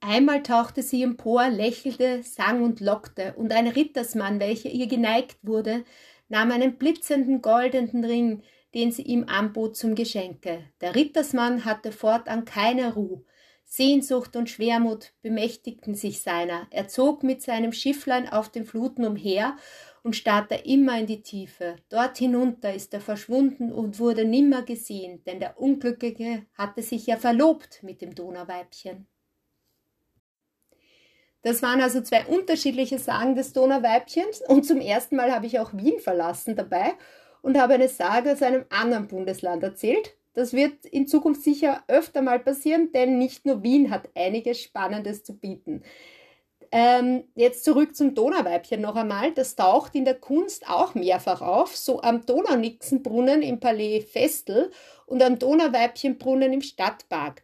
Einmal 0.00 0.42
tauchte 0.42 0.82
sie 0.82 1.02
empor, 1.02 1.50
lächelte, 1.50 2.22
sang 2.22 2.62
und 2.62 2.80
lockte, 2.80 3.34
und 3.34 3.52
ein 3.52 3.66
Rittersmann, 3.66 4.40
welcher 4.40 4.70
ihr 4.70 4.86
geneigt 4.86 5.36
wurde, 5.42 5.84
nahm 6.28 6.50
einen 6.50 6.78
blitzenden 6.78 7.42
goldenen 7.42 8.04
Ring, 8.04 8.42
den 8.74 8.92
sie 8.92 9.02
ihm 9.02 9.24
anbot 9.28 9.76
zum 9.76 9.94
Geschenke. 9.94 10.64
Der 10.80 10.94
Rittersmann 10.94 11.64
hatte 11.64 11.92
fortan 11.92 12.44
keine 12.44 12.94
Ruh. 12.94 13.24
Sehnsucht 13.64 14.34
und 14.34 14.48
Schwermut 14.48 15.12
bemächtigten 15.20 15.94
sich 15.94 16.22
seiner. 16.22 16.66
Er 16.70 16.88
zog 16.88 17.22
mit 17.22 17.42
seinem 17.42 17.72
Schifflein 17.72 18.28
auf 18.28 18.48
den 18.48 18.64
Fluten 18.64 19.04
umher 19.04 19.56
und 20.02 20.16
starrte 20.16 20.54
immer 20.54 20.98
in 20.98 21.06
die 21.06 21.22
Tiefe. 21.22 21.76
Dort 21.90 22.16
hinunter 22.16 22.72
ist 22.72 22.94
er 22.94 23.02
verschwunden 23.02 23.70
und 23.70 23.98
wurde 23.98 24.24
nimmer 24.24 24.62
gesehen, 24.62 25.22
denn 25.24 25.38
der 25.38 25.60
Unglückliche 25.60 26.46
hatte 26.54 26.82
sich 26.82 27.06
ja 27.06 27.18
verlobt 27.18 27.82
mit 27.82 28.00
dem 28.00 28.14
Donauweibchen. 28.14 29.06
Das 31.42 31.62
waren 31.62 31.80
also 31.80 32.00
zwei 32.00 32.24
unterschiedliche 32.26 32.98
Sagen 32.98 33.34
des 33.34 33.52
Donauweibchens 33.52 34.42
und 34.48 34.64
zum 34.66 34.80
ersten 34.80 35.16
Mal 35.16 35.32
habe 35.32 35.46
ich 35.46 35.58
auch 35.60 35.72
Wien 35.72 36.00
verlassen 36.00 36.56
dabei 36.56 36.94
und 37.42 37.58
habe 37.58 37.74
eine 37.74 37.88
Sage 37.88 38.32
aus 38.32 38.42
einem 38.42 38.64
anderen 38.70 39.06
Bundesland 39.06 39.62
erzählt. 39.62 40.16
Das 40.34 40.52
wird 40.52 40.84
in 40.84 41.06
Zukunft 41.06 41.42
sicher 41.42 41.82
öfter 41.88 42.22
mal 42.22 42.38
passieren, 42.38 42.92
denn 42.92 43.18
nicht 43.18 43.46
nur 43.46 43.62
Wien 43.62 43.90
hat 43.90 44.08
einiges 44.14 44.60
Spannendes 44.60 45.24
zu 45.24 45.36
bieten. 45.36 45.82
Ähm, 46.70 47.24
jetzt 47.34 47.64
zurück 47.64 47.96
zum 47.96 48.14
Donauweibchen 48.14 48.80
noch 48.80 48.96
einmal. 48.96 49.32
Das 49.32 49.56
taucht 49.56 49.94
in 49.94 50.04
der 50.04 50.14
Kunst 50.14 50.68
auch 50.68 50.94
mehrfach 50.94 51.40
auf, 51.40 51.76
so 51.76 52.02
am 52.02 52.26
Donaunixenbrunnen 52.26 53.42
im 53.42 53.58
Palais 53.58 54.02
Vestel 54.02 54.70
und 55.06 55.22
am 55.22 55.38
Donauweibchenbrunnen 55.38 56.52
im 56.52 56.60
Stadtpark. 56.60 57.42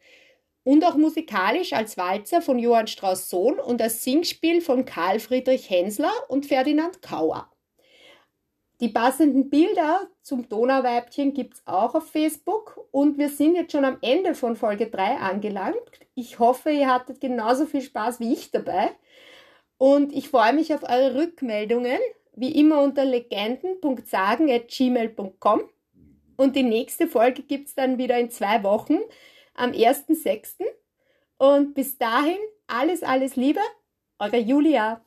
Und 0.64 0.84
auch 0.84 0.96
musikalisch 0.96 1.74
als 1.74 1.96
Walzer 1.96 2.42
von 2.42 2.58
Johann 2.58 2.86
Strauss 2.86 3.30
Sohn 3.30 3.60
und 3.60 3.80
als 3.80 4.02
Singspiel 4.02 4.60
von 4.60 4.84
Karl 4.84 5.20
Friedrich 5.20 5.70
Hensler 5.70 6.12
und 6.28 6.46
Ferdinand 6.46 7.02
Kauer. 7.02 7.48
Die 8.80 8.88
passenden 8.88 9.50
Bilder 9.50 10.08
zum 10.22 10.48
Donauweibchen 10.48 11.32
gibt 11.32 11.54
es 11.54 11.62
auch 11.66 11.94
auf 11.94 12.10
Facebook 12.10 12.88
und 12.90 13.16
wir 13.18 13.28
sind 13.28 13.54
jetzt 13.54 13.70
schon 13.72 13.84
am 13.84 13.98
Ende 14.00 14.34
von 14.34 14.56
Folge 14.56 14.88
3 14.88 15.18
angelangt. 15.18 16.00
Ich 16.14 16.40
hoffe, 16.40 16.70
ihr 16.70 16.92
hattet 16.92 17.20
genauso 17.20 17.66
viel 17.66 17.82
Spaß 17.82 18.18
wie 18.20 18.32
ich 18.32 18.50
dabei. 18.50 18.90
Und 19.78 20.12
ich 20.12 20.28
freue 20.28 20.54
mich 20.54 20.74
auf 20.74 20.82
eure 20.82 21.14
Rückmeldungen, 21.14 22.00
wie 22.34 22.58
immer 22.58 22.82
unter 22.82 23.04
legenden.sagen.gmail.com. 23.04 25.60
Und 26.36 26.56
die 26.56 26.64
nächste 26.64 27.06
Folge 27.06 27.42
gibt 27.42 27.68
es 27.68 27.74
dann 27.74 27.96
wieder 27.96 28.18
in 28.18 28.30
zwei 28.30 28.64
Wochen 28.64 28.98
am 29.54 29.70
1.6. 29.70 30.56
Und 31.36 31.74
bis 31.74 31.98
dahin 31.98 32.38
alles, 32.66 33.02
alles 33.02 33.36
Liebe, 33.36 33.60
eure 34.18 34.38
Julia. 34.38 35.04